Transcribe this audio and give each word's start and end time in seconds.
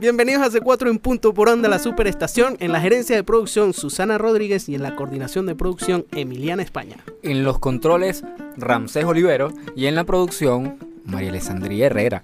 Bienvenidos 0.00 0.42
a 0.42 0.58
C4 0.58 0.88
en 0.88 0.98
punto 0.98 1.34
por 1.34 1.50
onda 1.50 1.68
la 1.68 1.78
superestación. 1.78 2.56
En 2.60 2.72
la 2.72 2.80
gerencia 2.80 3.14
de 3.14 3.22
producción 3.22 3.74
Susana 3.74 4.16
Rodríguez 4.16 4.66
y 4.70 4.74
en 4.74 4.82
la 4.82 4.96
coordinación 4.96 5.44
de 5.44 5.54
producción 5.54 6.06
Emiliana 6.12 6.62
España. 6.62 6.96
En 7.22 7.44
los 7.44 7.58
controles 7.58 8.24
Ramsés 8.56 9.04
Olivero 9.04 9.52
y 9.76 9.88
en 9.88 9.94
la 9.94 10.04
producción 10.04 10.78
María 11.04 11.28
Alessandría 11.28 11.84
Herrera. 11.84 12.22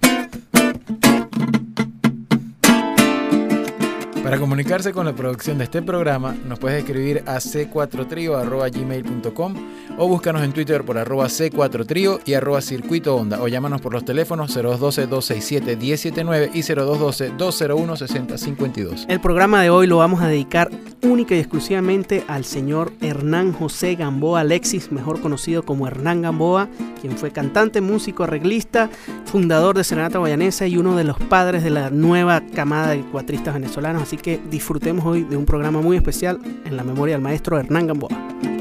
Para 4.27 4.39
comunicarse 4.39 4.91
con 4.91 5.05
la 5.05 5.15
producción 5.15 5.57
de 5.57 5.63
este 5.63 5.81
programa, 5.81 6.35
nos 6.45 6.59
puedes 6.59 6.79
escribir 6.79 7.23
a 7.27 7.37
c4trio.gmail.com 7.37 9.53
o 9.97 10.07
búscanos 10.09 10.43
en 10.43 10.51
Twitter 10.51 10.83
por 10.83 10.97
arroba 10.97 11.27
c4trio 11.27 12.19
y 12.25 12.33
arroba 12.33 12.59
circuito 12.59 13.15
onda 13.15 13.41
o 13.41 13.47
llámanos 13.47 13.79
por 13.79 13.93
los 13.93 14.03
teléfonos 14.03 14.57
0212-267-1079 14.57 16.49
y 16.53 16.59
0212-201-6052. 16.59 19.05
El 19.07 19.21
programa 19.21 19.61
de 19.61 19.69
hoy 19.69 19.87
lo 19.87 19.99
vamos 19.99 20.21
a 20.21 20.27
dedicar 20.27 20.71
única 21.01 21.33
y 21.35 21.39
exclusivamente 21.39 22.25
al 22.27 22.43
señor 22.43 22.91
Hernán 22.99 23.53
José 23.53 23.95
Gamboa 23.95 24.41
Alexis, 24.41 24.91
mejor 24.91 25.21
conocido 25.21 25.63
como 25.63 25.87
Hernán 25.87 26.21
Gamboa, 26.21 26.67
quien 26.99 27.17
fue 27.17 27.31
cantante, 27.31 27.79
músico, 27.79 28.25
arreglista, 28.25 28.89
fundador 29.25 29.77
de 29.77 29.85
Serenata 29.85 30.19
Guayanesa 30.19 30.67
y 30.67 30.75
uno 30.75 30.97
de 30.97 31.05
los 31.05 31.17
padres 31.17 31.63
de 31.63 31.69
la 31.69 31.91
nueva 31.91 32.41
camada 32.53 32.89
de 32.89 33.03
cuatristas 33.03 33.53
venezolanos. 33.53 34.03
Así 34.03 34.16
que 34.17 34.39
disfrutemos 34.49 35.05
hoy 35.05 35.23
de 35.23 35.37
un 35.37 35.45
programa 35.45 35.81
muy 35.81 35.97
especial 35.97 36.39
en 36.65 36.75
la 36.75 36.83
memoria 36.83 37.15
del 37.15 37.21
maestro 37.21 37.59
Hernán 37.59 37.87
Gamboa. 37.87 38.56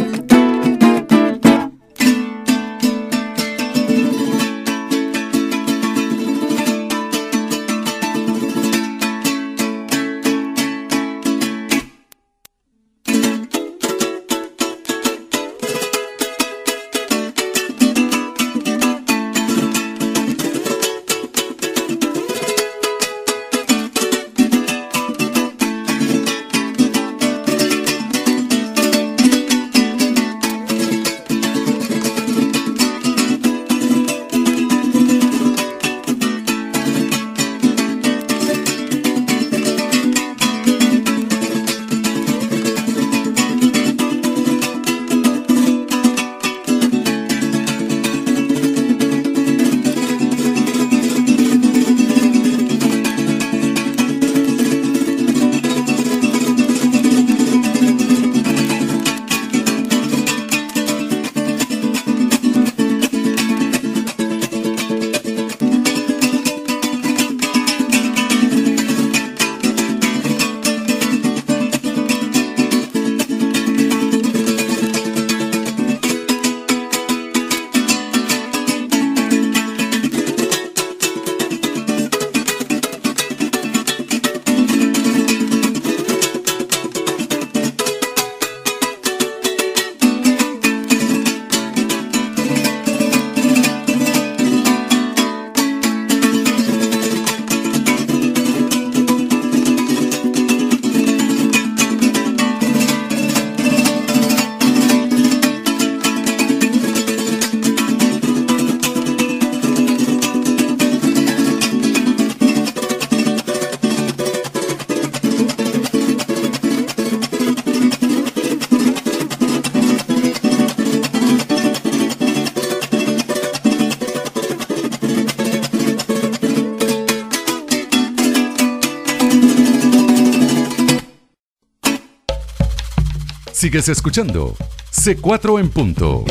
Sigues 133.56 133.88
escuchando 133.88 134.54
C4 134.92 135.58
en 135.58 135.70
punto. 135.70 136.26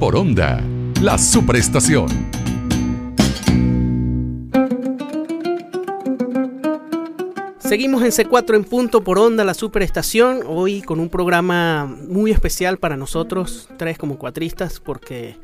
Por 0.00 0.16
onda, 0.16 0.64
la 1.02 1.18
superestación. 1.18 2.08
Seguimos 7.58 8.02
en 8.02 8.10
C4 8.10 8.56
en 8.56 8.64
punto 8.64 9.04
por 9.04 9.18
onda, 9.18 9.44
la 9.44 9.52
superestación, 9.52 10.44
hoy 10.46 10.80
con 10.80 10.98
un 10.98 11.10
programa 11.10 11.84
muy 11.84 12.30
especial 12.30 12.78
para 12.78 12.96
nosotros, 12.96 13.68
tres 13.76 13.98
como 13.98 14.16
cuatristas, 14.16 14.80
porque 14.80 15.36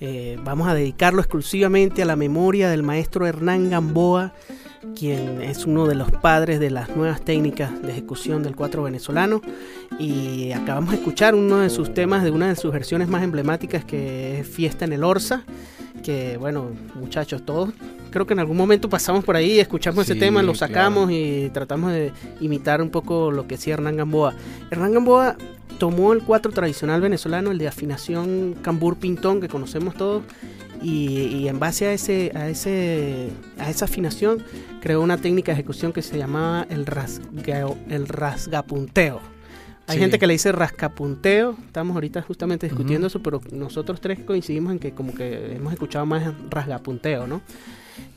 eh, 0.00 0.38
vamos 0.42 0.66
a 0.66 0.72
dedicarlo 0.74 1.20
exclusivamente 1.20 2.00
a 2.00 2.06
la 2.06 2.16
memoria 2.16 2.70
del 2.70 2.82
maestro 2.82 3.26
Hernán 3.26 3.68
Gamboa, 3.68 4.32
quien 4.96 5.42
es 5.42 5.66
uno 5.66 5.86
de 5.86 5.94
los 5.94 6.10
padres 6.10 6.60
de 6.60 6.70
las 6.70 6.94
nuevas 6.96 7.22
técnicas 7.22 7.82
de 7.82 7.92
ejecución 7.92 8.42
del 8.42 8.56
cuatro 8.56 8.82
venezolano. 8.82 9.40
Y 9.98 10.52
acabamos 10.52 10.90
de 10.90 10.96
escuchar 10.96 11.34
uno 11.34 11.58
de 11.58 11.70
sus 11.70 11.94
temas 11.94 12.24
de 12.24 12.30
una 12.30 12.48
de 12.48 12.56
sus 12.56 12.72
versiones 12.72 13.08
más 13.08 13.22
emblemáticas 13.22 13.84
que 13.84 14.40
es 14.40 14.48
Fiesta 14.48 14.84
en 14.84 14.92
el 14.92 15.04
Orsa. 15.04 15.44
Que 16.02 16.36
bueno, 16.36 16.70
muchachos, 16.94 17.44
todos 17.44 17.72
creo 18.12 18.26
que 18.26 18.34
en 18.34 18.38
algún 18.38 18.56
momento 18.56 18.88
pasamos 18.88 19.24
por 19.24 19.34
ahí, 19.34 19.58
escuchamos 19.58 20.08
ese 20.08 20.14
tema, 20.14 20.42
lo 20.42 20.54
sacamos 20.54 21.10
y 21.10 21.50
tratamos 21.52 21.92
de 21.92 22.12
imitar 22.40 22.80
un 22.80 22.90
poco 22.90 23.32
lo 23.32 23.48
que 23.48 23.56
hacía 23.56 23.74
Hernán 23.74 23.96
Gamboa. 23.96 24.34
Hernán 24.70 24.92
Gamboa 24.92 25.36
tomó 25.78 26.12
el 26.12 26.22
cuatro 26.22 26.52
tradicional 26.52 27.00
venezolano, 27.00 27.50
el 27.50 27.58
de 27.58 27.66
afinación 27.66 28.54
cambur 28.62 28.98
pintón 28.98 29.40
que 29.40 29.48
conocemos 29.48 29.94
todos, 29.96 30.22
y, 30.82 31.48
en 31.48 31.58
base 31.58 31.86
a 31.86 31.92
ese, 31.92 32.32
a 32.34 32.48
ese, 32.48 33.28
a 33.58 33.70
esa 33.70 33.84
afinación 33.84 34.42
creó 34.80 35.00
una 35.00 35.16
técnica 35.16 35.52
de 35.52 35.54
ejecución 35.54 35.92
que 35.92 36.02
se 36.02 36.18
llamaba 36.18 36.66
el, 36.68 36.86
el 37.88 38.08
rasgapunteo. 38.08 39.20
Hay 39.88 39.98
gente 39.98 40.18
que 40.18 40.26
le 40.26 40.34
dice 40.34 40.52
rascapunteo, 40.52 41.56
estamos 41.66 41.94
ahorita 41.94 42.22
justamente 42.22 42.66
discutiendo 42.66 43.08
eso, 43.08 43.22
pero 43.22 43.40
nosotros 43.52 44.00
tres 44.00 44.20
coincidimos 44.20 44.72
en 44.72 44.78
que 44.78 44.92
como 44.92 45.12
que 45.12 45.56
hemos 45.56 45.72
escuchado 45.72 46.06
más 46.06 46.32
rasgapunteo, 46.48 47.26
¿no? 47.26 47.42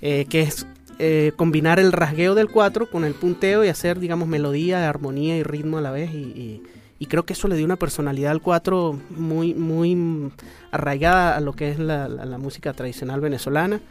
Eh, 0.01 0.25
que 0.29 0.43
es 0.43 0.67
eh, 0.99 1.33
combinar 1.35 1.79
el 1.79 1.91
rasgueo 1.91 2.35
del 2.35 2.49
4 2.49 2.89
con 2.89 3.03
el 3.03 3.13
punteo 3.13 3.65
y 3.65 3.67
hacer, 3.67 3.99
digamos, 3.99 4.27
melodía, 4.27 4.87
armonía 4.87 5.37
y 5.37 5.43
ritmo 5.43 5.79
a 5.79 5.81
la 5.81 5.91
vez 5.91 6.13
y 6.13 6.17
y 6.17 6.61
creo 7.07 7.25
que 7.25 7.33
eso 7.33 7.47
le 7.47 7.55
dio 7.55 7.65
una 7.65 7.75
personalidad 7.75 8.31
al 8.31 8.41
4 8.41 8.99
muy, 9.11 9.53
muy 9.53 10.31
arraigada 10.71 11.35
a 11.35 11.39
lo 11.39 11.53
que 11.53 11.71
es 11.71 11.79
la, 11.79 12.07
música 12.39 12.73
tradicional 12.73 13.21
venezolana. 13.21 13.81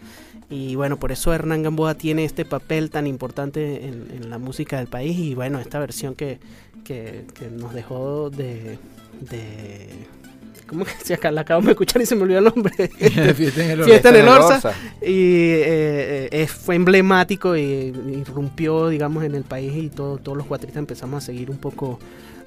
Y 0.50 0.75
bueno, 0.76 0.99
por 0.99 1.12
eso 1.12 1.32
Hernán 1.32 1.62
Gamboa 1.62 1.94
tiene 1.94 2.25
este 2.25 2.44
papel 2.44 2.90
tan 2.90 3.06
importante 3.06 3.87
en, 3.87 4.31
la 4.31 4.38
música 4.38 4.78
del 4.78 4.87
país. 4.87 5.19
Y 5.19 5.34
bueno, 5.34 5.58
esta 5.58 5.78
versión 5.78 6.14
que, 6.14 6.38
que, 6.84 7.25
nos 7.50 7.72
dejó 7.75 8.31
de, 8.31 8.78
de 9.20 9.88
¿Cómo 10.66 10.84
que 10.84 10.93
se 11.02 11.14
acá? 11.14 11.31
La 11.31 11.43
acabamos 11.43 11.66
de 11.66 11.72
escuchar 11.72 12.00
y 12.00 12.06
se 12.06 12.14
me 12.14 12.22
olvidó 12.22 12.38
el 12.38 12.44
nombre. 12.44 12.72
Fiesta 13.34 14.08
en 14.08 14.16
el 14.16 14.28
Orsa. 14.28 14.72
Y 15.02 15.52
eh, 15.52 16.28
eh, 16.32 16.46
fue 16.46 16.75
emblemático 16.75 17.56
y 17.56 17.93
irrumpió, 18.12 18.88
digamos, 18.88 19.25
en 19.25 19.34
el 19.34 19.44
país 19.44 19.72
y 19.76 19.88
todo, 19.90 20.16
todos 20.19 20.38
los 20.38 20.46
cuatristas 20.46 20.78
empezamos 20.78 21.22
a 21.22 21.26
seguir 21.26 21.50
un 21.50 21.58
poco 21.58 21.99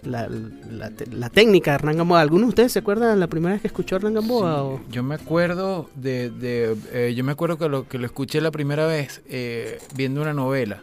la, 0.07 0.27
la, 0.71 0.91
la 1.11 1.29
técnica 1.29 1.71
de 1.71 1.75
Hernán 1.75 1.97
Gamboa. 1.97 2.21
¿Alguno 2.21 2.43
de 2.43 2.49
ustedes 2.49 2.71
se 2.71 2.79
acuerdan 2.79 3.19
la 3.19 3.27
primera 3.27 3.53
vez 3.53 3.61
que 3.61 3.67
escuchó 3.67 3.95
a 3.95 3.97
Hernán 3.97 4.13
Gamboa? 4.15 4.63
o? 4.63 4.81
Yo 4.89 5.03
me 5.03 5.15
acuerdo 5.15 5.89
de, 5.95 6.29
de 6.29 6.75
eh, 6.93 7.13
yo 7.15 7.23
me 7.23 7.31
acuerdo 7.33 7.57
que 7.57 7.69
lo 7.69 7.87
que 7.87 7.97
lo 7.97 8.05
escuché 8.05 8.41
la 8.41 8.51
primera 8.51 8.87
vez 8.87 9.21
eh, 9.29 9.79
viendo 9.95 10.21
una 10.21 10.33
novela. 10.33 10.81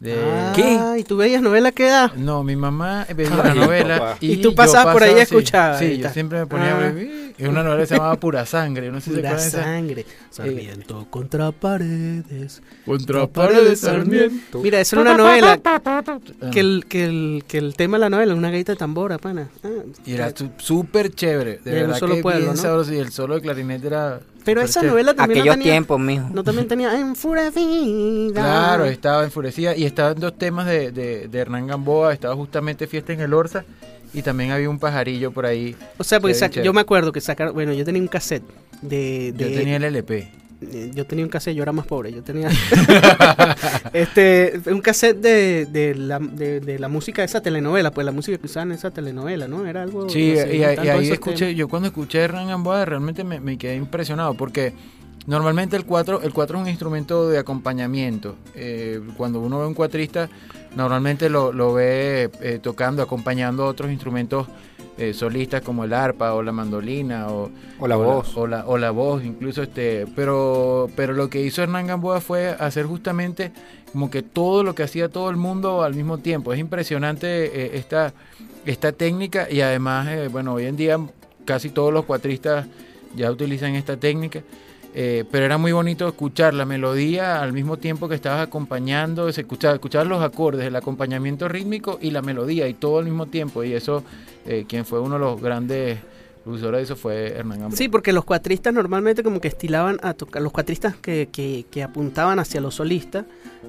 De, 0.00 0.16
Ah, 0.18 0.96
¿Y 0.98 1.04
tú 1.04 1.16
veías 1.16 1.40
novela 1.42 1.70
qué 1.70 1.86
edad? 1.86 2.12
No, 2.14 2.42
mi 2.42 2.56
mamá 2.56 3.06
veía 3.14 3.30
la 3.36 3.54
novela 3.54 4.16
y, 4.20 4.32
Y 4.32 4.36
tú 4.38 4.50
yo 4.50 4.54
pasabas 4.56 4.92
por 4.92 5.02
ahí 5.04 5.12
y 5.12 5.14
sí, 5.14 5.20
escuchabas, 5.20 5.78
Sí, 5.78 5.98
yo 5.98 6.08
siempre 6.10 6.40
me 6.40 6.46
ponía 6.46 6.72
Ah. 6.74 6.76
a 6.76 6.90
ver, 6.90 7.21
Es 7.38 7.48
una 7.48 7.62
novela 7.62 7.80
que 7.82 7.86
se 7.86 7.94
llamaba 7.96 8.16
Pura 8.16 8.46
Sangre. 8.46 8.90
No 8.90 9.00
sé 9.00 9.10
si 9.10 9.16
Pura 9.16 9.38
sangre. 9.38 10.06
Sarmiento 10.30 11.06
contra 11.10 11.50
paredes. 11.52 12.62
Contra 12.84 13.26
paredes 13.26 13.80
Sarmiento. 13.80 14.60
Mira, 14.60 14.80
esa 14.80 14.96
era 14.96 15.02
una 15.02 15.16
novela 15.16 15.60
que 16.52 16.60
el, 16.60 16.84
que, 16.88 17.04
el, 17.04 17.44
que 17.46 17.58
el 17.58 17.74
tema 17.74 17.96
de 17.96 18.00
la 18.02 18.10
novela 18.10 18.32
es 18.32 18.38
una 18.38 18.50
gaita 18.50 18.72
de 18.72 18.76
tambora, 18.78 19.18
pana. 19.18 19.48
Ah, 19.64 19.68
Y 20.04 20.12
era 20.14 20.32
súper 20.58 21.10
chévere. 21.14 21.58
De 21.64 21.70
verdad 21.72 21.98
solo 21.98 22.16
que 22.16 22.22
pueblo, 22.22 22.40
bien 22.42 22.54
¿no? 22.56 22.60
sabroso. 22.60 22.92
Y 22.92 22.98
el 22.98 23.10
solo 23.12 23.34
de 23.34 23.40
clarinete 23.42 23.86
era. 23.88 24.20
Pero 24.44 24.60
esa 24.60 24.80
chévere. 24.80 24.90
novela 24.90 25.14
también 25.14 25.40
Aquellos 25.40 25.56
no 25.56 25.60
tenía, 25.62 25.72
tiempos, 25.74 26.00
mijo. 26.00 26.28
no 26.32 26.42
también 26.44 26.68
tenía 26.68 26.98
enfurecida. 26.98 28.40
Claro, 28.40 28.84
estaba 28.86 29.24
enfurecida. 29.24 29.76
Y 29.76 29.84
estaban 29.84 30.18
dos 30.18 30.36
temas 30.36 30.66
de, 30.66 30.90
de, 30.92 31.28
de 31.28 31.38
Hernán 31.38 31.66
Gamboa. 31.66 32.12
Estaba 32.12 32.34
justamente 32.34 32.86
Fiesta 32.86 33.12
en 33.12 33.20
el 33.20 33.32
Orza. 33.34 33.64
Y 34.14 34.22
también 34.22 34.50
había 34.50 34.68
un 34.68 34.78
pajarillo 34.78 35.30
por 35.32 35.46
ahí. 35.46 35.74
O 35.98 36.04
sea, 36.04 36.20
porque 36.20 36.34
yo 36.62 36.72
me 36.72 36.80
acuerdo 36.82 37.12
que 37.12 37.20
sacaron, 37.20 37.54
bueno, 37.54 37.72
yo 37.72 37.84
tenía 37.84 38.02
un 38.02 38.08
cassette 38.08 38.44
de, 38.82 39.32
Yo 39.36 39.46
tenía 39.46 39.76
el 39.76 39.84
LP. 39.84 40.28
eh, 40.60 40.90
yo 40.94 41.06
tenía 41.06 41.24
un 41.24 41.30
cassette, 41.30 41.56
yo 41.56 41.62
era 41.62 41.72
más 41.72 41.86
pobre, 41.86 42.12
yo 42.12 42.22
tenía 42.22 42.48
este 43.92 44.60
un 44.66 44.80
cassette 44.80 45.18
de, 45.20 45.66
de, 45.66 45.94
la, 45.94 46.18
de, 46.18 46.60
de 46.60 46.78
la 46.78 46.88
música 46.88 47.22
de 47.22 47.26
esa 47.26 47.40
telenovela, 47.40 47.90
pues 47.90 48.04
la 48.04 48.12
música 48.12 48.38
que 48.38 48.46
usaban 48.46 48.70
en 48.70 48.78
esa 48.78 48.90
telenovela, 48.90 49.48
¿no? 49.48 49.66
Era 49.66 49.82
algo 49.82 50.08
Sí, 50.08 50.34
no 50.36 50.40
sé, 50.42 50.56
y, 50.56 50.62
ahí 50.64 51.10
escuché, 51.10 51.46
temas. 51.46 51.56
yo 51.56 51.68
cuando 51.68 51.88
escuché 51.88 52.20
Hernán 52.20 52.48
Gamboa 52.48 52.84
realmente 52.84 53.24
me, 53.24 53.40
me 53.40 53.56
quedé 53.58 53.76
impresionado 53.76 54.34
porque 54.34 54.72
normalmente 55.26 55.76
el 55.76 55.84
cuatro, 55.84 56.20
el 56.22 56.32
cuatro 56.32 56.58
es 56.58 56.62
un 56.64 56.68
instrumento 56.68 57.28
de 57.28 57.38
acompañamiento. 57.38 58.36
Eh, 58.54 59.00
cuando 59.16 59.40
uno 59.40 59.58
ve 59.60 59.66
un 59.66 59.74
cuatrista, 59.74 60.28
normalmente 60.76 61.28
lo, 61.28 61.52
lo 61.52 61.72
ve 61.72 62.30
eh, 62.40 62.58
tocando, 62.62 63.02
acompañando 63.02 63.66
otros 63.66 63.90
instrumentos 63.90 64.46
eh, 64.98 65.14
solistas 65.14 65.62
como 65.62 65.84
el 65.84 65.94
arpa 65.94 66.34
o 66.34 66.42
la 66.42 66.52
mandolina 66.52 67.28
o, 67.28 67.50
O 67.78 67.88
la 67.88 67.96
voz. 67.96 68.36
o 68.36 68.46
la, 68.46 68.66
o 68.66 68.76
la 68.76 68.90
voz 68.90 69.24
incluso 69.24 69.62
este 69.62 70.06
pero 70.14 70.90
pero 70.94 71.14
lo 71.14 71.30
que 71.30 71.40
hizo 71.40 71.62
Hernán 71.62 71.86
Gamboa 71.86 72.20
fue 72.20 72.48
hacer 72.50 72.84
justamente 72.84 73.52
como 73.90 74.10
que 74.10 74.22
todo 74.22 74.62
lo 74.62 74.74
que 74.74 74.82
hacía 74.82 75.08
todo 75.08 75.30
el 75.30 75.36
mundo 75.36 75.82
al 75.82 75.94
mismo 75.94 76.18
tiempo 76.18 76.52
es 76.52 76.60
impresionante 76.60 77.26
eh, 77.46 77.70
esta 77.78 78.12
esta 78.66 78.92
técnica 78.92 79.48
y 79.50 79.62
además 79.62 80.08
eh, 80.08 80.28
bueno 80.28 80.52
hoy 80.52 80.66
en 80.66 80.76
día 80.76 80.98
casi 81.46 81.70
todos 81.70 81.90
los 81.92 82.04
cuatristas 82.04 82.66
ya 83.16 83.30
utilizan 83.30 83.74
esta 83.76 83.96
técnica 83.96 84.42
eh, 84.94 85.24
pero 85.30 85.46
era 85.46 85.56
muy 85.56 85.72
bonito 85.72 86.06
escuchar 86.06 86.52
la 86.52 86.66
melodía 86.66 87.40
al 87.40 87.52
mismo 87.52 87.78
tiempo 87.78 88.08
que 88.08 88.14
estabas 88.14 88.46
acompañando, 88.46 89.32
se 89.32 89.40
escuchar 89.40 90.06
los 90.06 90.22
acordes, 90.22 90.66
el 90.66 90.76
acompañamiento 90.76 91.48
rítmico 91.48 91.98
y 92.00 92.10
la 92.10 92.20
melodía 92.20 92.68
y 92.68 92.74
todo 92.74 92.98
al 92.98 93.04
mismo 93.06 93.26
tiempo. 93.26 93.64
Y 93.64 93.72
eso, 93.72 94.04
eh, 94.44 94.64
quien 94.68 94.84
fue 94.84 95.00
uno 95.00 95.14
de 95.14 95.20
los 95.20 95.40
grandes 95.40 95.98
usuarios 96.44 96.78
de 96.78 96.82
eso 96.82 96.96
fue 96.96 97.28
Hernán 97.28 97.60
Gamboa. 97.60 97.76
Sí, 97.76 97.88
porque 97.88 98.12
los 98.12 98.24
cuatristas 98.24 98.74
normalmente 98.74 99.22
como 99.22 99.40
que 99.40 99.48
estilaban 99.48 99.98
a 100.02 100.14
tocar, 100.14 100.42
los 100.42 100.52
cuatristas 100.52 100.96
que, 100.96 101.28
que, 101.30 101.64
que 101.70 101.82
apuntaban 101.82 102.38
hacia 102.38 102.60
los 102.60 102.74
solistas, 102.74 103.24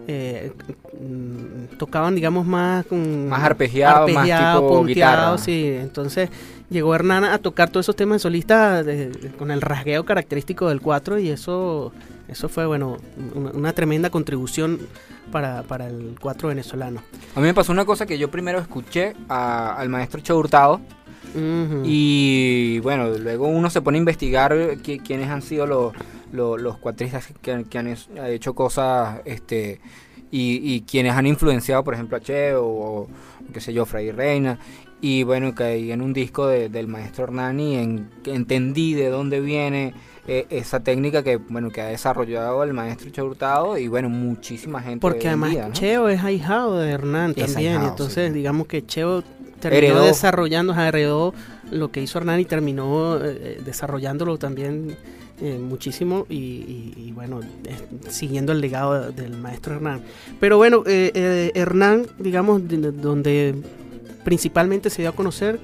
eh, 0.08 0.52
mm, 1.00 1.78
tocaban 1.78 2.16
digamos 2.16 2.46
más 2.46 2.86
con 2.86 3.30
Más 3.30 3.44
arpegiado, 3.44 4.08
más 4.10 4.26
tipo 4.26 4.84
guitarra. 4.86 5.38
sí. 5.38 5.76
Entonces 5.80 6.30
llegó 6.70 6.94
Hernán 6.96 7.24
a 7.24 7.38
tocar 7.38 7.70
todos 7.70 7.86
esos 7.86 7.96
temas 7.96 8.16
de 8.16 8.20
solista 8.20 8.84
de- 8.84 9.10
de- 9.10 9.30
con 9.32 9.52
el 9.52 9.62
rasgueo 9.62 10.06
característico 10.06 10.70
del 10.70 10.82
4 10.82 11.20
y 11.20 11.30
eso 11.30 11.92
eso 12.28 12.50
fue 12.50 12.66
bueno 12.66 12.98
una, 13.36 13.52
una 13.52 13.74
tremenda 13.74 14.10
contribución 14.10 14.80
para, 15.32 15.64
para 15.64 15.88
el 15.88 16.16
4 16.20 16.48
venezolano. 16.50 17.02
A 17.36 17.40
mí 17.40 17.46
me 17.46 17.54
pasó 17.54 17.72
una 17.72 17.86
cosa 17.86 18.06
que 18.06 18.18
yo 18.18 18.30
primero 18.32 18.60
escuché 18.60 19.14
a- 19.30 19.76
al 19.76 19.90
maestro 19.90 20.20
Che 20.22 20.34
Hurtado 20.34 20.80
Y 21.84 22.80
bueno, 22.80 23.10
luego 23.18 23.48
uno 23.48 23.70
se 23.70 23.82
pone 23.82 23.98
a 23.98 24.00
investigar 24.00 24.54
qui- 24.84 25.02
quiénes 25.04 25.30
han 25.30 25.42
sido 25.42 25.66
los, 25.66 25.94
los, 26.32 26.62
los 26.62 26.78
cuatristas 26.78 27.28
que, 27.42 27.66
que 27.70 27.78
han 27.78 27.96
hecho 28.28 28.54
cosas 28.54 29.22
este 29.26 29.80
y, 30.32 30.60
y 30.74 30.82
quienes 30.82 31.14
han 31.14 31.28
influenciado, 31.28 31.84
por 31.84 31.94
ejemplo, 31.94 32.18
a 32.18 32.20
Che 32.20 32.56
o, 32.56 32.66
o 32.66 33.08
qué 33.54 33.62
sé 33.62 33.72
yo, 33.74 33.86
Fray 33.86 34.12
Reina. 34.12 34.58
Y 35.00 35.24
bueno, 35.24 35.54
caí 35.54 35.92
en 35.92 36.02
un 36.02 36.14
disco 36.14 36.48
de- 36.48 36.70
del 36.70 36.88
maestro 36.88 37.26
Hernani 37.26 37.76
en 37.76 38.10
que 38.24 38.34
entendí 38.34 38.94
de 38.94 39.10
dónde 39.10 39.42
viene 39.42 39.94
eh, 40.28 40.46
esa 40.50 40.80
técnica 40.80 41.22
que 41.24 41.36
bueno 41.36 41.70
que 41.70 41.82
ha 41.82 41.88
desarrollado 41.88 42.64
el 42.64 42.74
maestro 42.74 43.10
Che 43.12 43.22
Hurtado 43.22 43.78
y 43.78 43.90
bueno, 43.90 44.08
muchísima 44.10 44.82
gente. 44.82 45.02
Porque 45.02 45.28
además 45.28 45.52
día, 45.52 45.68
¿no? 45.68 45.74
Cheo 45.74 46.08
es 46.08 46.24
ahijado 46.24 46.80
de 46.80 46.90
Hernán 46.92 47.34
Es 47.36 47.48
también. 47.54 47.74
ahijado, 47.74 47.90
entonces, 47.90 48.30
sí. 48.30 48.34
digamos 48.34 48.68
que 48.68 48.86
Cheo 48.86 49.24
terminó 49.70 49.94
Heredó. 49.96 50.06
desarrollando, 50.06 50.74
heredó 50.74 51.34
lo 51.72 51.92
que 51.92 52.02
hizo 52.02 52.18
Hernán 52.20 52.40
y 52.40 52.46
terminó 52.46 53.18
eh, 53.24 53.60
desarrollándolo 53.66 54.38
también 54.38 54.96
eh, 55.42 55.58
muchísimo. 55.60 56.26
Y, 56.30 56.36
y- 56.36 56.94
y, 57.08 57.12
bueno, 57.12 57.40
eh, 57.66 57.76
siguiendo 58.10 58.52
el 58.52 58.62
legado 58.62 59.12
del 59.12 59.36
maestro 59.38 59.76
Hernán. 59.76 60.02
Pero 60.40 60.58
bueno, 60.58 60.84
eh, 60.86 61.12
eh, 61.16 61.52
Hernán, 61.56 62.06
digamos, 62.20 62.68
de- 62.68 62.78
de- 62.78 62.92
donde 62.92 63.56
principalmente 64.24 64.90
se 64.90 65.02
dio 65.02 65.10
a 65.10 65.16
conocer 65.16 65.60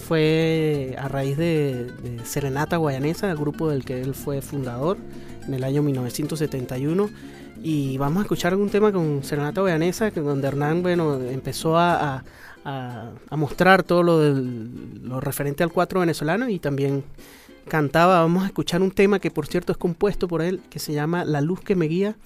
fue 0.00 0.94
a 0.98 1.08
raíz 1.08 1.36
de, 1.36 1.86
de 2.02 2.24
Serenata 2.24 2.76
Guayanesa, 2.76 3.30
el 3.30 3.36
grupo 3.36 3.68
del 3.70 3.84
que 3.84 4.00
él 4.02 4.14
fue 4.14 4.42
fundador 4.42 4.96
en 5.46 5.54
el 5.54 5.64
año 5.64 5.82
1971. 5.82 7.08
Y 7.62 7.96
vamos 7.98 8.18
a 8.18 8.22
escuchar 8.22 8.52
algún 8.52 8.70
tema 8.70 8.90
con 8.90 9.22
Serenata 9.22 9.60
Guayanesa, 9.60 10.10
donde 10.10 10.48
Hernán 10.48 10.82
bueno, 10.82 11.20
empezó 11.20 11.78
a, 11.78 12.16
a- 12.16 12.24
a- 12.64 13.10
a 13.28 13.36
mostrar 13.36 13.82
todo 13.82 14.02
lo, 14.02 14.18
del- 14.20 15.00
lo 15.02 15.20
referente 15.20 15.62
al 15.62 15.72
cuatro 15.72 16.00
venezolano 16.00 16.48
y 16.48 16.58
también 16.58 17.04
cantaba. 17.68 18.20
Vamos 18.20 18.44
a 18.44 18.46
escuchar 18.46 18.82
un 18.82 18.90
tema 18.90 19.18
que 19.18 19.30
por 19.30 19.46
cierto 19.46 19.72
es 19.72 19.78
compuesto 19.78 20.28
por 20.28 20.42
él, 20.42 20.60
que 20.70 20.78
se 20.78 20.92
llama 20.92 21.24
La 21.24 21.40
luz 21.40 21.60
que 21.60 21.74
me 21.76 21.86
guía 21.86 22.16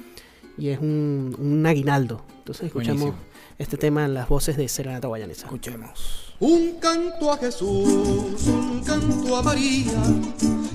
y 0.59 0.69
es 0.69 0.79
un, 0.81 1.37
un 1.39 1.67
aguinaldo. 1.67 2.23
Entonces 2.39 2.67
escuchamos 2.67 3.01
Buenísimo. 3.03 3.25
este 3.59 3.77
tema 3.77 4.05
en 4.05 4.15
las 4.15 4.29
voces 4.29 4.57
de 4.57 4.69
Serenata 4.69 5.09
Guayanesa. 5.09 5.47
Escuchemos. 5.47 6.35
Un 6.39 6.73
canto 6.81 7.33
a 7.33 7.39
Jesús, 7.39 8.47
un 8.47 8.83
canto 8.85 9.37
a 9.39 9.43
María 9.43 9.93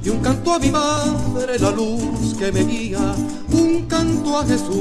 y 0.03 0.09
un 0.09 0.19
canto 0.19 0.53
a 0.55 0.59
mi 0.59 0.71
madre, 0.71 1.59
la 1.59 1.69
luz 1.71 2.33
que 2.37 2.51
me 2.51 2.63
guía. 2.63 2.99
Un 3.53 3.85
canto 3.85 4.39
a 4.39 4.43
Jesús, 4.45 4.71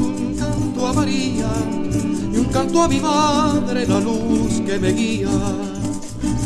un 0.00 0.34
canto 0.38 0.86
a 0.86 0.92
María 0.94 1.46
canto 2.52 2.82
a 2.82 2.88
mi 2.88 3.00
madre, 3.00 3.86
la 3.86 4.00
luz 4.00 4.60
que 4.66 4.78
me 4.78 4.92
guía. 4.92 5.28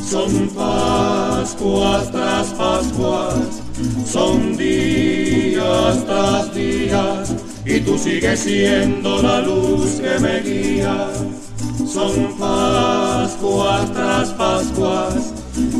Son 0.08 0.48
Pascuas 0.50 2.10
tras 2.10 2.48
Pascuas, 2.48 3.62
son 4.06 4.56
días 4.56 6.04
tras 6.04 6.54
días 6.54 7.32
y 7.64 7.80
tú 7.80 7.96
sigues 7.96 8.40
siendo 8.40 9.22
la 9.22 9.40
luz 9.40 10.00
que 10.00 10.18
me 10.20 10.40
guía. 10.40 11.08
Son 11.86 12.36
Pascuas 12.38 13.92
tras 13.92 14.28
Pascuas, 14.30 15.32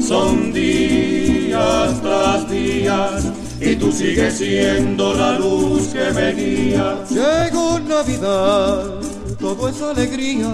son 0.06 0.52
días 0.52 2.00
tras 2.02 2.50
días, 2.50 3.24
y 3.60 3.76
tú 3.76 3.90
sigues 3.92 4.38
siendo 4.38 5.14
la 5.14 5.38
luz 5.38 5.88
que 5.88 6.10
me 6.12 6.32
guía. 6.32 6.98
Llegó 7.10 7.80
Navidad, 7.80 9.00
todo 9.42 9.68
es 9.68 9.82
alegría, 9.82 10.52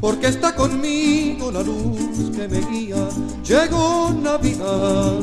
porque 0.00 0.26
está 0.26 0.52
conmigo 0.52 1.52
la 1.52 1.62
luz 1.62 2.36
que 2.36 2.48
me 2.48 2.60
guía. 2.68 3.08
Llegó 3.44 4.12
Navidad, 4.20 5.20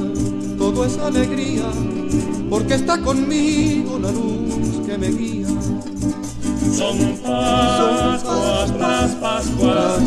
todo 0.57 0.85
es 0.85 0.97
alegría, 0.99 1.65
porque 2.49 2.75
está 2.75 2.97
conmigo 3.01 3.99
la 3.99 4.11
luz 4.13 4.87
que 4.87 4.97
me 4.97 5.09
guía. 5.09 5.47
Son 6.73 6.97
Pascuas 7.21 8.73
tras 8.77 9.11
Pascuas, 9.15 10.01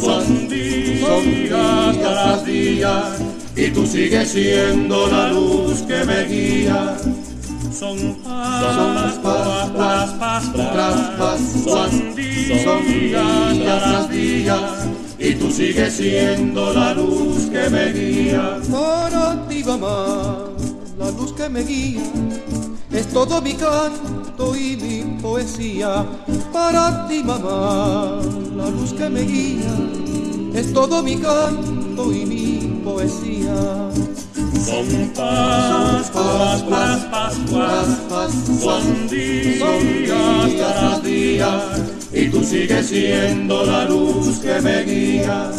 son 0.00 0.48
días 0.48 1.96
tras 2.00 2.44
días, 2.44 3.20
y 3.54 3.70
tú 3.70 3.86
sigues 3.86 4.32
siendo 4.32 5.06
la 5.06 5.32
luz 5.32 5.82
que 5.82 6.04
me 6.04 6.24
guía. 6.24 6.96
Son 7.78 7.98
Pascuas 8.24 9.70
tras 9.74 10.12
Pascuas, 11.18 11.90
son 12.64 12.96
días 12.96 13.58
tras 13.64 14.10
días, 14.10 14.88
y 15.18 15.34
tú 15.34 15.50
sigues 15.50 15.92
siendo 15.92 16.72
la 16.72 16.94
luz 16.94 17.50
que 17.50 17.68
me 17.68 17.92
guía. 17.92 18.60
Para 18.72 19.46
ti, 19.46 19.62
mamá, 19.62 20.46
la 20.98 21.10
luz 21.10 21.34
que 21.34 21.50
me 21.50 21.64
guía 21.64 22.00
es 22.92 23.08
todo 23.08 23.42
mi 23.42 23.52
canto 23.52 24.56
y 24.56 24.76
mi 24.76 25.20
poesía. 25.20 26.06
Para 26.54 27.06
ti, 27.08 27.22
mamá, 27.22 28.22
la 28.56 28.70
luz 28.70 28.94
que 28.94 29.10
me 29.10 29.20
guía 29.20 29.74
es 30.54 30.72
todo 30.72 31.02
mi 31.02 31.16
canto 31.16 32.10
y 32.10 32.24
mi 32.24 32.80
poesía. 32.82 33.54
Son 34.64 35.12
Pascuas, 35.14 36.62
Pascuas, 36.62 37.02
Pascuas, 37.10 38.32
son 38.60 39.08
días 39.08 40.56
tras 40.56 41.02
días, 41.02 41.62
y 42.12 42.28
tú 42.28 42.42
sigues 42.42 42.86
siendo 42.88 43.64
la 43.64 43.84
luz 43.84 44.38
que 44.38 44.60
me 44.60 44.82
guía. 44.84 45.52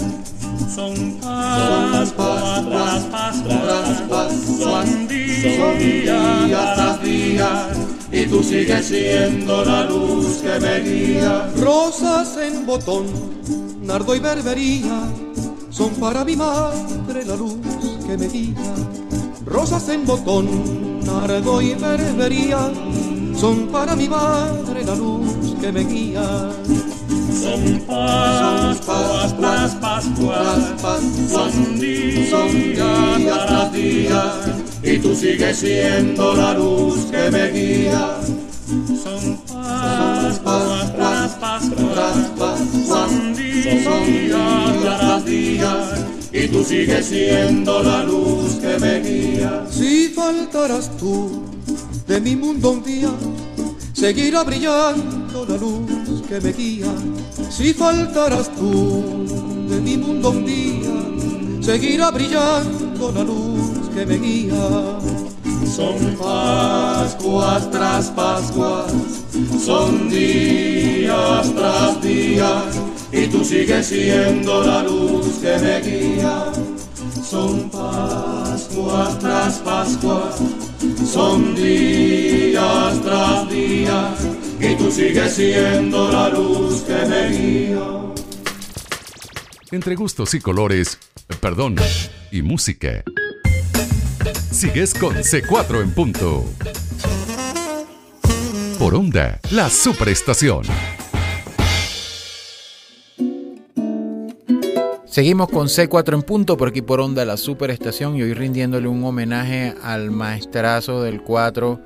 Son 0.74 1.18
Pascuas, 1.22 2.64
Pascuas, 2.66 4.02
Pascuas, 4.10 4.34
son 4.60 5.08
días 5.08 6.76
tras 6.76 7.04
días, 7.04 7.68
y 8.12 8.26
tú 8.26 8.44
sigues 8.44 8.86
siendo 8.88 9.64
la 9.64 9.84
luz 9.84 10.38
que 10.38 10.60
me 10.60 10.80
guía. 10.80 11.50
Rosas 11.58 12.36
en 12.38 12.66
botón, 12.66 13.06
nardo 13.84 14.16
y 14.16 14.20
berbería, 14.20 15.02
son 15.70 15.92
para 15.96 16.26
mi 16.26 16.36
madre 16.36 17.24
la 17.26 17.36
luz 17.36 17.56
que 18.08 18.18
me 18.18 18.28
guía. 18.30 18.74
Rosas 19.46 19.90
en 19.90 20.06
botón, 20.06 20.48
nardo 21.06 21.62
y 21.62 21.76
berbería, 21.76 22.72
son 23.36 23.68
para 23.68 23.96
mi 23.96 24.08
madre 24.08 24.86
la 24.86 24.96
luz 24.96 25.56
que 25.60 25.72
me 25.74 25.84
guía. 25.84 26.24
Son 27.42 27.82
Pascuas, 27.86 29.76
Pascuas, 29.76 29.76
Pascuas, 30.82 31.02
son 31.32 31.80
días 31.80 33.46
tras 33.48 33.74
días, 33.74 34.36
y 34.84 34.98
tú 35.00 35.14
sigues 35.14 35.58
siendo 35.58 36.34
la 36.34 36.54
luz 36.54 37.08
que 37.12 37.30
me 37.30 37.52
guía. 37.52 38.18
Son 39.04 39.38
Pascuas, 39.48 40.40
Pascuas, 40.40 41.32
Pascuas, 41.42 42.27
y 46.38 46.48
tú 46.48 46.64
sigues 46.64 47.08
siendo 47.08 47.82
la 47.82 48.04
luz 48.04 48.56
que 48.62 48.78
me 48.80 49.00
guía. 49.02 49.66
Si 49.72 50.10
faltaras 50.10 50.96
tú 50.98 51.44
de 52.08 52.22
mi 52.22 52.36
mundo 52.36 52.72
un 52.72 52.84
día, 52.84 53.10
seguirá 53.94 54.44
brillando 54.44 55.46
la 55.48 55.58
luz 55.58 56.22
que 56.28 56.40
me 56.40 56.52
guía. 56.54 56.94
Si 57.50 57.74
faltaras 57.74 58.54
tú 58.56 59.26
de 59.68 59.82
mi 59.82 59.98
mundo 59.98 60.30
un 60.30 60.46
día, 60.46 61.62
seguirá 61.62 62.12
brillando 62.12 63.12
la 63.12 63.24
luz 63.24 63.90
que 63.96 64.06
me 64.06 64.18
guía. 64.18 65.00
Son 65.76 66.16
Pascuas 66.18 67.70
tras 67.72 68.08
Pascuas, 68.12 68.92
son 69.66 70.10
días 70.10 71.54
tras 71.56 72.02
días, 72.02 72.64
y 73.12 73.28
tú 73.28 73.44
sigues 73.44 73.88
siendo 73.88 74.64
la 74.64 74.84
luz 74.84 75.40
que 75.42 75.58
me 75.60 75.82
guía. 75.82 76.52
Son 77.24 77.70
Pascuas 77.70 79.20
tras 79.20 79.58
Pascuas, 79.60 80.36
son 81.06 81.56
días 81.56 83.02
tras 83.02 83.50
días, 83.50 84.28
y 84.60 84.76
tú 84.76 84.92
sigues 84.92 85.34
siendo 85.34 86.12
la 86.12 86.30
luz 86.30 86.82
que 86.82 87.06
me 87.06 87.30
guía. 87.30 87.80
Entre 89.72 89.96
gustos 89.96 90.34
y 90.34 90.40
colores, 90.40 90.98
perdón, 91.42 91.76
y 92.32 92.42
música. 92.42 93.04
Sigues 94.52 94.94
con 94.94 95.16
C4 95.16 95.84
en 95.84 95.92
punto. 95.92 96.46
Por 98.80 98.96
onda, 98.96 99.40
la 99.52 99.70
superestación. 99.70 100.64
Seguimos 105.18 105.50
con 105.50 105.66
C4 105.66 106.14
en 106.14 106.22
punto 106.22 106.58
por 106.58 106.68
aquí 106.68 106.84
por 106.84 107.00
onda 107.02 107.26
la 107.26 107.38
superestación 107.38 108.16
y 108.16 108.22
hoy 108.22 108.36
rindiéndole 108.36 108.88
un 108.88 109.04
homenaje 109.04 109.74
al 109.82 110.12
maestrazo 110.12 111.02
del 111.02 111.24
4 111.24 111.80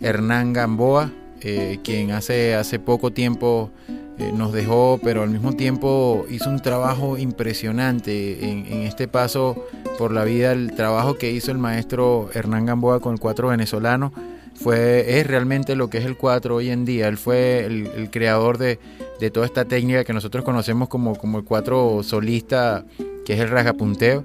Hernán 0.00 0.52
Gamboa, 0.52 1.12
eh, 1.42 1.78
quien 1.84 2.10
hace, 2.10 2.56
hace 2.56 2.80
poco 2.80 3.12
tiempo 3.12 3.70
eh, 4.18 4.32
nos 4.34 4.52
dejó, 4.52 4.98
pero 5.00 5.22
al 5.22 5.30
mismo 5.30 5.52
tiempo 5.52 6.26
hizo 6.28 6.50
un 6.50 6.58
trabajo 6.58 7.16
impresionante 7.18 8.50
en, 8.50 8.66
este 8.82 9.06
paso 9.06 9.64
por 9.96 10.10
la 10.10 10.24
vida, 10.24 10.50
el 10.50 10.74
trabajo 10.74 11.14
que 11.14 11.30
hizo 11.30 11.52
el 11.52 11.58
maestro 11.58 12.30
Hernán 12.34 12.66
Gamboa 12.66 12.98
con 12.98 13.12
el 13.12 13.20
4 13.20 13.46
venezolano. 13.46 14.12
Fue, 14.54 15.20
es 15.20 15.26
realmente 15.28 15.76
lo 15.76 15.88
que 15.88 15.98
es 15.98 16.04
el 16.04 16.16
4 16.16 16.56
hoy 16.56 16.70
en 16.70 16.84
día. 16.84 17.06
Él 17.06 17.16
fue 17.16 17.64
el 17.64 18.10
creador 18.10 18.58
de, 18.58 18.80
de, 19.22 19.30
toda 19.30 19.46
esta 19.46 19.64
técnica 19.64 20.04
que 20.04 20.12
nosotros 20.12 20.44
conocemos 20.44 20.88
como, 20.88 21.16
como 21.16 21.38
el 21.38 21.44
4 21.44 22.02
solista, 22.02 22.84
que 23.24 23.34
es 23.34 23.40
el 23.40 23.48
rajapunteo. 23.48 24.24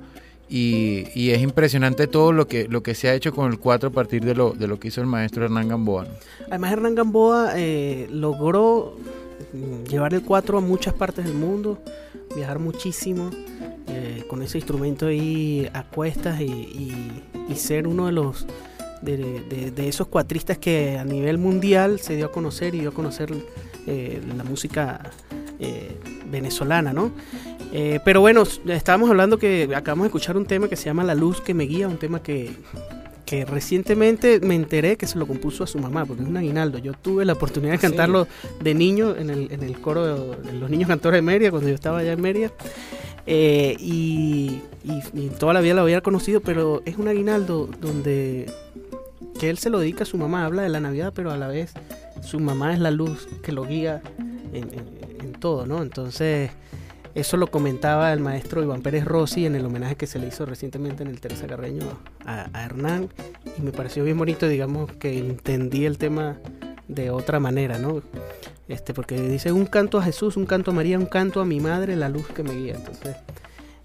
Y, 0.49 1.07
y, 1.13 1.31
es 1.31 1.41
impresionante 1.41 2.07
todo 2.07 2.31
lo 2.31 2.47
que, 2.47 2.69
lo 2.69 2.81
que 2.81 2.95
se 2.95 3.09
ha 3.09 3.13
hecho 3.13 3.33
con 3.33 3.51
el 3.51 3.59
4 3.59 3.89
a 3.89 3.91
partir 3.91 4.23
de 4.23 4.33
lo, 4.33 4.51
de 4.51 4.67
lo 4.67 4.79
que 4.79 4.87
hizo 4.87 5.01
el 5.01 5.07
maestro 5.07 5.43
Hernán 5.43 5.67
Gamboa. 5.67 6.05
¿no? 6.05 6.09
Además, 6.47 6.71
Hernán 6.71 6.95
Gamboa 6.95 7.51
eh, 7.55 8.07
logró 8.09 8.95
llevar 9.89 10.13
el 10.13 10.23
4 10.23 10.57
a 10.57 10.61
muchas 10.61 10.93
partes 10.93 11.25
del 11.25 11.33
mundo, 11.33 11.79
viajar 12.33 12.59
muchísimo 12.59 13.29
eh, 13.87 14.23
con 14.29 14.41
ese 14.41 14.57
instrumento 14.57 15.07
ahí 15.07 15.69
a 15.73 15.83
cuestas 15.83 16.39
y, 16.39 16.45
y, 16.45 17.23
y 17.49 17.55
ser 17.55 17.85
uno 17.87 18.05
de 18.05 18.13
los 18.13 18.45
de, 19.01 19.17
de, 19.17 19.71
de, 19.71 19.87
esos 19.87 20.07
cuatristas 20.07 20.57
que 20.57 20.97
a 20.97 21.03
nivel 21.03 21.37
mundial 21.37 21.99
se 21.99 22.15
dio 22.15 22.27
a 22.27 22.31
conocer 22.31 22.73
y 22.73 22.79
dio 22.79 22.89
a 22.89 22.93
conocer 22.93 23.31
eh, 23.87 24.21
la 24.35 24.43
música 24.43 24.99
eh, 25.59 25.97
venezolana, 26.29 26.93
¿no? 26.93 27.11
Eh, 27.73 27.99
pero 28.05 28.21
bueno, 28.21 28.43
estábamos 28.67 29.09
hablando 29.09 29.37
que 29.37 29.69
acabamos 29.75 30.03
de 30.03 30.07
escuchar 30.07 30.37
un 30.37 30.45
tema 30.45 30.67
que 30.67 30.75
se 30.75 30.85
llama 30.85 31.03
La 31.03 31.15
Luz 31.15 31.41
que 31.41 31.53
me 31.53 31.65
guía, 31.65 31.87
un 31.87 31.97
tema 31.97 32.21
que, 32.21 32.51
que 33.25 33.43
recientemente 33.45 34.39
me 34.39 34.55
enteré 34.55 34.97
que 34.97 35.07
se 35.07 35.17
lo 35.17 35.27
compuso 35.27 35.63
a 35.63 35.67
su 35.67 35.79
mamá, 35.79 36.05
porque 36.05 36.23
es 36.23 36.29
un 36.29 36.37
aguinaldo. 36.37 36.77
Yo 36.77 36.93
tuve 36.93 37.25
la 37.25 37.33
oportunidad 37.33 37.73
de 37.73 37.79
cantarlo 37.79 38.25
sí. 38.25 38.47
de 38.61 38.73
niño 38.73 39.15
en 39.15 39.29
el, 39.29 39.51
en 39.51 39.63
el 39.63 39.79
coro 39.79 40.35
de 40.35 40.53
los 40.53 40.69
niños 40.69 40.87
cantores 40.87 41.17
de 41.17 41.21
Mérida, 41.23 41.51
cuando 41.51 41.69
yo 41.69 41.75
estaba 41.75 41.99
allá 41.99 42.13
en 42.13 42.21
Mérida. 42.21 42.51
Eh, 43.25 43.75
y, 43.79 44.61
y, 44.85 45.01
y, 45.13 45.29
toda 45.37 45.53
la 45.53 45.59
vida 45.59 45.73
lo 45.73 45.81
había 45.81 45.99
conocido, 45.99 46.39
pero 46.39 46.81
es 46.85 46.97
un 46.97 47.09
aguinaldo 47.09 47.69
donde 47.81 48.49
que 49.37 49.49
él 49.49 49.57
se 49.57 49.69
lo 49.69 49.79
dedica 49.79 50.03
a 50.03 50.05
su 50.05 50.17
mamá, 50.17 50.45
habla 50.45 50.63
de 50.63 50.69
la 50.69 50.79
Navidad, 50.79 51.13
pero 51.15 51.31
a 51.31 51.37
la 51.37 51.47
vez 51.47 51.73
su 52.21 52.39
mamá 52.39 52.73
es 52.73 52.79
la 52.79 52.91
luz 52.91 53.27
que 53.43 53.51
lo 53.51 53.65
guía 53.65 54.01
en, 54.53 54.97
todo, 55.39 55.67
¿no? 55.67 55.83
Entonces, 55.83 56.49
eso 57.13 57.37
lo 57.37 57.47
comentaba 57.47 58.11
el 58.11 58.19
maestro 58.19 58.63
Iván 58.63 58.81
Pérez 58.81 59.05
Rossi 59.05 59.45
en 59.45 59.55
el 59.55 59.65
homenaje 59.65 59.95
que 59.95 60.07
se 60.07 60.17
le 60.17 60.27
hizo 60.27 60.47
recientemente 60.47 61.03
en 61.03 61.09
el 61.09 61.21
Teresa 61.21 61.45
Carreño 61.45 61.85
a, 62.25 62.49
a 62.53 62.65
Hernán, 62.65 63.09
y 63.55 63.61
me 63.61 63.71
pareció 63.71 64.03
bien 64.03 64.17
bonito, 64.17 64.47
digamos, 64.47 64.91
que 64.93 65.19
entendí 65.19 65.85
el 65.85 65.99
tema 65.99 66.37
de 66.87 67.11
otra 67.11 67.39
manera, 67.39 67.77
¿no? 67.77 68.01
Este, 68.67 68.93
porque 68.93 69.19
dice 69.21 69.51
un 69.51 69.65
canto 69.65 69.97
a 69.97 70.03
Jesús, 70.03 70.37
un 70.37 70.45
canto 70.45 70.71
a 70.71 70.73
María, 70.73 70.99
un 70.99 71.05
canto 71.05 71.39
a 71.39 71.45
mi 71.45 71.59
madre, 71.59 71.95
la 71.95 72.09
luz 72.09 72.27
que 72.27 72.43
me 72.43 72.53
guía. 72.53 72.75
Entonces, 72.75 73.15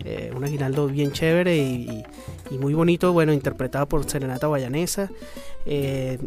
eh, 0.04 0.32
un 0.34 0.44
aguinaldo 0.44 0.86
bien 0.88 1.12
chévere 1.12 1.56
y, 1.56 2.04
muy 2.50 2.74
bonito, 2.74 3.12
bueno, 3.12 3.32
interpretado 3.32 3.88
por 3.88 4.08
Serenata 4.08 4.46
Guayanesa. 4.46 5.10
Eh, 5.64 6.18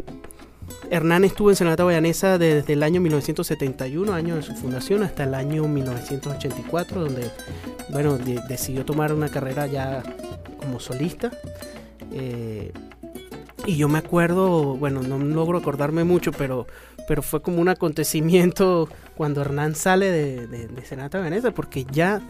Hernán 0.90 1.24
estuvo 1.24 1.50
en 1.50 1.56
Serenata 1.56 1.84
Guayanesa 1.84 2.38
desde 2.38 2.72
el 2.72 2.82
año 2.82 3.00
1971, 3.00 4.12
año 4.12 4.36
de 4.36 4.42
su 4.42 4.54
fundación, 4.54 5.02
hasta 5.02 5.24
el 5.24 5.34
año 5.34 5.68
1984, 5.68 7.00
donde, 7.00 7.30
bueno, 7.90 8.18
de, 8.18 8.40
decidió 8.48 8.84
tomar 8.84 9.12
una 9.12 9.28
carrera 9.28 9.66
ya 9.66 10.02
como 10.58 10.80
solista. 10.80 11.30
Eh, 12.12 12.72
y 13.66 13.76
yo 13.76 13.88
me 13.88 13.98
acuerdo, 13.98 14.76
bueno, 14.76 15.02
no 15.02 15.18
logro 15.18 15.58
acordarme 15.58 16.04
mucho, 16.04 16.32
pero, 16.32 16.66
pero 17.06 17.22
fue 17.22 17.42
como 17.42 17.60
un 17.60 17.68
acontecimiento 17.68 18.88
cuando 19.16 19.40
Hernán 19.40 19.74
sale 19.74 20.10
de, 20.10 20.46
de, 20.46 20.68
de 20.68 20.84
Senata 20.84 21.20
Veneza, 21.20 21.50
porque 21.52 21.84
ya 21.90 22.20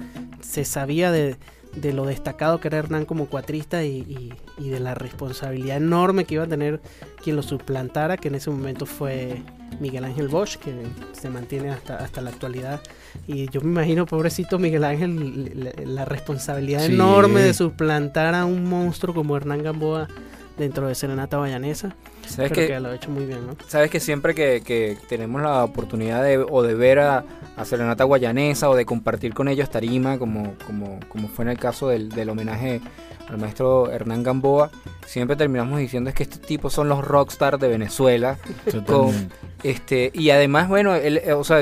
se 0.40 0.64
sabía 0.64 1.10
de, 1.10 1.36
de, 1.74 1.92
lo 1.92 2.04
destacado 2.04 2.60
que 2.60 2.68
era 2.68 2.78
Hernán 2.78 3.04
como 3.04 3.26
cuatrista 3.26 3.84
y, 3.84 3.98
y, 3.98 4.32
y, 4.58 4.68
de 4.70 4.80
la 4.80 4.94
responsabilidad 4.94 5.78
enorme 5.78 6.24
que 6.24 6.34
iba 6.34 6.44
a 6.44 6.48
tener 6.48 6.80
quien 7.22 7.36
lo 7.36 7.42
suplantara, 7.42 8.16
que 8.16 8.28
en 8.28 8.36
ese 8.36 8.50
momento 8.50 8.86
fue 8.86 9.42
Miguel 9.80 10.04
Ángel 10.04 10.28
Bosch, 10.28 10.56
que 10.56 10.72
se 11.12 11.28
mantiene 11.28 11.70
hasta, 11.70 11.96
hasta 11.96 12.20
la 12.20 12.30
actualidad. 12.30 12.80
Y 13.26 13.48
yo 13.50 13.60
me 13.62 13.68
imagino, 13.68 14.06
pobrecito 14.06 14.58
Miguel 14.58 14.84
Ángel, 14.84 15.52
la, 15.54 15.72
la 15.84 16.04
responsabilidad 16.04 16.80
sí. 16.86 16.92
enorme 16.92 17.40
de 17.40 17.54
suplantar 17.54 18.34
a 18.34 18.44
un 18.44 18.64
monstruo 18.64 19.14
como 19.14 19.36
Hernán 19.36 19.62
Gamboa 19.62 20.08
dentro 20.56 20.88
de 20.88 20.94
Serenata 20.94 21.36
Bayanesa. 21.36 21.94
Sabes 22.26 22.52
Creo 22.52 22.66
que, 22.66 22.74
que, 22.74 22.80
lo 22.80 22.88
ha 22.88 22.94
hecho 22.94 23.10
muy 23.10 23.24
bien, 23.24 23.46
¿no? 23.46 23.56
sabes 23.68 23.90
que 23.90 24.00
siempre 24.00 24.34
que, 24.34 24.62
que 24.64 24.98
tenemos 25.08 25.42
la 25.42 25.62
oportunidad 25.64 26.22
de, 26.22 26.38
o 26.38 26.62
de 26.62 26.74
ver 26.74 26.98
a, 26.98 27.24
a 27.56 27.64
Serenata 27.64 28.04
Guayanesa 28.04 28.68
o 28.68 28.74
de 28.74 28.84
compartir 28.84 29.34
con 29.34 29.48
ellos 29.48 29.70
tarima, 29.70 30.18
como, 30.18 30.54
como, 30.66 31.00
como 31.08 31.28
fue 31.28 31.44
en 31.44 31.50
el 31.50 31.58
caso 31.58 31.88
del, 31.88 32.08
del 32.08 32.30
homenaje 32.30 32.80
al 33.28 33.38
maestro 33.38 33.90
Hernán 33.90 34.22
Gamboa, 34.22 34.70
siempre 35.06 35.36
terminamos 35.36 35.78
diciendo 35.78 36.10
es 36.10 36.16
que 36.16 36.24
estos 36.24 36.40
tipos 36.40 36.72
son 36.72 36.88
los 36.88 37.04
rockstars 37.04 37.58
de 37.58 37.68
Venezuela. 37.68 38.36
Totalmente. 38.70 39.34
Este, 39.62 40.10
y 40.12 40.30
además, 40.30 40.68
bueno, 40.68 40.94
él, 40.94 41.18
eh, 41.24 41.32
o 41.32 41.42
sea, 41.42 41.58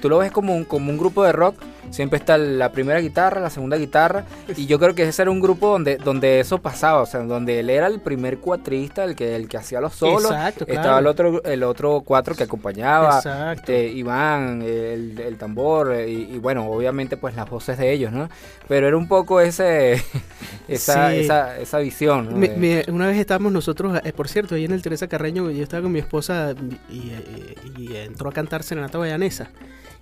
tú 0.00 0.08
lo 0.08 0.18
ves 0.18 0.30
como 0.30 0.54
un, 0.54 0.64
como 0.64 0.90
un 0.90 0.96
grupo 0.96 1.24
de 1.24 1.32
rock, 1.32 1.56
siempre 1.90 2.18
está 2.18 2.38
la 2.38 2.70
primera 2.72 3.00
guitarra, 3.00 3.40
la 3.40 3.50
segunda 3.50 3.76
guitarra, 3.76 4.24
y 4.56 4.66
yo 4.66 4.78
creo 4.78 4.94
que 4.94 5.02
ese 5.02 5.22
era 5.22 5.30
un 5.30 5.40
grupo 5.40 5.68
donde, 5.68 5.96
donde 5.96 6.40
eso 6.40 6.58
pasaba, 6.58 7.02
o 7.02 7.06
sea, 7.06 7.20
donde 7.20 7.60
él 7.60 7.68
era 7.68 7.88
el 7.88 8.00
primer 8.00 8.38
cuatrista, 8.38 9.04
el 9.04 9.16
que, 9.16 9.36
el 9.36 9.48
que 9.48 9.58
hacía 9.58 9.80
los 9.80 9.92
solos, 9.94 10.30
Exacto, 10.30 10.64
claro. 10.64 10.80
estaba 10.80 10.98
el 11.00 11.06
otro, 11.08 11.42
el 11.44 11.62
otro 11.64 12.02
cuatro 12.06 12.34
que 12.34 12.44
acompañaba, 12.44 13.16
Exacto. 13.16 13.60
este, 13.60 13.88
Iván, 13.88 14.62
el, 14.62 15.18
el 15.18 15.36
tambor, 15.36 15.94
y, 16.06 16.30
y 16.34 16.38
bueno, 16.38 16.66
obviamente 16.70 17.16
pues 17.18 17.34
las 17.34 17.50
voces 17.50 17.76
de 17.76 17.92
ellos, 17.92 18.12
¿no? 18.12 18.30
Pero 18.68 18.86
era 18.88 18.96
un 18.96 19.08
poco 19.08 19.40
ese, 19.40 20.02
esa, 20.68 21.10
Sí. 21.10 21.18
esa, 21.18 21.58
esa 21.58 21.78
visión, 21.80 22.30
¿no? 22.30 22.36
Me- 22.86 22.92
una 22.92 23.06
vez 23.06 23.18
estábamos 23.18 23.52
nosotros, 23.52 23.98
eh, 24.04 24.12
por 24.12 24.28
cierto, 24.28 24.54
ahí 24.54 24.64
en 24.64 24.72
el 24.72 24.82
Teresa 24.82 25.06
Carreño, 25.08 25.50
yo 25.50 25.62
estaba 25.62 25.82
con 25.82 25.92
mi 25.92 25.98
esposa 25.98 26.54
y, 26.90 27.10
eh, 27.10 27.54
y 27.78 27.96
entró 27.96 28.30
a 28.30 28.32
cantar 28.32 28.62
Serenata 28.62 28.98
Guayanesa. 28.98 29.50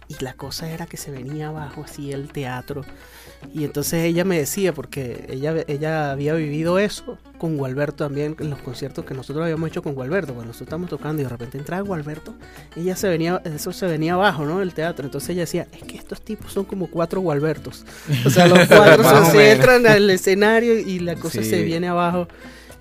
Y 0.08 0.24
la 0.24 0.32
cosa 0.32 0.68
era 0.68 0.86
que 0.86 0.96
se 0.96 1.12
venía 1.12 1.48
abajo 1.50 1.84
así 1.84 2.10
el 2.10 2.32
teatro. 2.32 2.84
Y 3.54 3.62
entonces 3.64 4.02
ella 4.04 4.24
me 4.24 4.38
decía, 4.38 4.74
porque 4.74 5.24
ella, 5.30 5.54
ella 5.68 6.10
había 6.10 6.34
vivido 6.34 6.80
eso 6.80 7.16
con 7.38 7.56
Gualberto 7.56 8.04
también, 8.06 8.34
en 8.40 8.50
los 8.50 8.58
conciertos 8.60 9.04
que 9.04 9.14
nosotros 9.14 9.44
habíamos 9.44 9.68
hecho 9.70 9.82
con 9.84 9.94
Gualberto, 9.94 10.34
cuando 10.34 10.48
nosotros 10.48 10.66
estábamos 10.66 10.90
tocando 10.90 11.22
y 11.22 11.24
de 11.24 11.28
repente 11.30 11.58
entraba 11.58 11.82
Gualberto, 11.82 12.34
ella 12.74 12.96
se 12.96 13.08
venía, 13.08 13.40
eso 13.44 13.72
se 13.72 13.86
venía 13.86 14.14
abajo, 14.14 14.44
¿no? 14.44 14.60
El 14.60 14.74
teatro. 14.74 15.04
Entonces 15.06 15.30
ella 15.30 15.42
decía, 15.42 15.68
es 15.72 15.84
que 15.84 15.96
estos 15.96 16.20
tipos 16.22 16.52
son 16.52 16.64
como 16.64 16.88
cuatro 16.88 17.20
Gualbertos. 17.20 17.86
O 18.26 18.30
sea, 18.30 18.48
los 18.48 18.58
cuatro 18.68 19.24
se, 19.26 19.52
entran 19.52 19.86
al 19.86 20.10
escenario 20.10 20.76
y 20.76 20.98
la 20.98 21.14
cosa 21.14 21.40
Sí. 21.40 21.50
se 21.50 21.62
viene 21.62 21.86
abajo. 21.86 22.26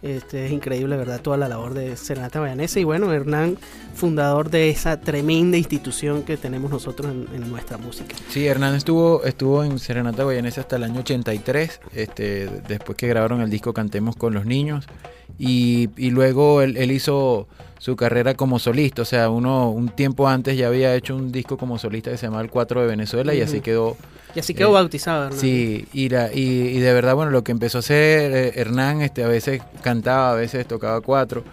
Este, 0.02 0.46
es 0.46 0.52
increíble, 0.52 0.96
¿verdad? 0.96 1.22
Toda 1.22 1.38
la 1.38 1.50
labor 1.50 1.74
de 1.74 1.98
Serenata 1.98 2.40
Bayanesa. 2.40 2.80
Y 2.80 2.84
bueno, 2.84 3.12
Hernán, 3.12 3.58
fundador 3.94 4.50
de 4.50 4.70
esa 4.70 5.00
tremenda 5.02 5.58
institución 5.58 6.24
que 6.24 6.38
tenemos 6.38 6.72
nosotros 6.72 7.12
en, 7.12 7.28
en 7.34 7.50
nuestra 7.50 7.78
música. 7.78 8.16
Sí, 8.30 8.48
Hernán 8.48 8.76
estuvo, 8.76 9.24
estuvo 9.24 9.64
en 9.64 9.78
Serenata 9.80 10.24
Guayanesa 10.24 10.62
hasta 10.62 10.78
el 10.78 10.84
año 10.84 11.02
83, 11.02 11.82
este, 11.94 12.50
después 12.68 12.98
que 12.98 13.08
grabaron 13.08 13.42
el 13.42 13.50
disco 13.50 13.74
Cantemos 13.74 14.16
con 14.16 14.34
los 14.34 14.46
Niños, 14.46 14.86
y, 15.38 15.90
y 15.96 16.10
luego 16.12 16.62
él 16.62 16.92
hizo 16.92 17.48
su 17.80 17.96
carrera 17.96 18.36
como 18.36 18.60
solista, 18.60 19.02
o 19.02 19.06
sea, 19.06 19.30
uno 19.30 19.72
un 19.72 19.90
tiempo 19.90 20.28
antes 20.28 20.56
ya 20.58 20.68
había 20.68 20.94
hecho 20.96 21.16
un 21.16 21.32
disco 21.32 21.58
como 21.58 21.80
solista 21.80 22.12
que 22.12 22.18
se 22.18 22.28
llamaba 22.28 22.44
El 22.44 22.50
4 22.52 22.82
de 22.82 22.88
Venezuela 22.88 23.34
y 23.34 23.42
así 23.42 23.62
quedó 23.62 23.98
Y 24.36 24.40
así 24.40 24.54
quedó 24.54 24.70
Eh, 24.70 24.74
bautizado, 24.74 25.24
Hernán. 25.26 25.40
Sí, 25.40 25.88
y, 25.94 26.10
la- 26.10 26.32
y, 26.34 26.40
y 26.42 26.80
de 26.80 26.94
verdad, 26.94 27.16
bueno, 27.16 27.32
lo 27.32 27.44
que 27.44 27.52
empezó 27.52 27.78
a 27.78 27.80
hacer 27.80 28.32
eh, 28.36 28.52
Hernán, 28.56 29.02
este, 29.02 29.24
a 29.24 29.28
veces 29.28 29.62
cantaba, 29.82 30.32
a 30.32 30.36
veces 30.36 30.68
tocaba 30.68 31.02
cuatro, 31.02 31.44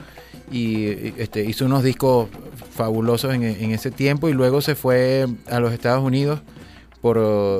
y 0.50 0.86
y, 0.88 1.14
este, 1.18 1.44
hizo 1.44 1.64
unos 1.64 1.82
discos 1.82 2.28
fabulosos 2.74 3.32
en, 3.34 3.42
en 3.44 3.70
ese 3.70 3.90
tiempo, 3.90 4.28
y 4.28 4.32
luego 4.32 4.60
se 4.60 4.74
fue 4.74 5.26
a 5.48 5.60
los 5.60 5.72
Estados 5.72 6.02
Unidos 6.04 6.40
por 7.00 7.18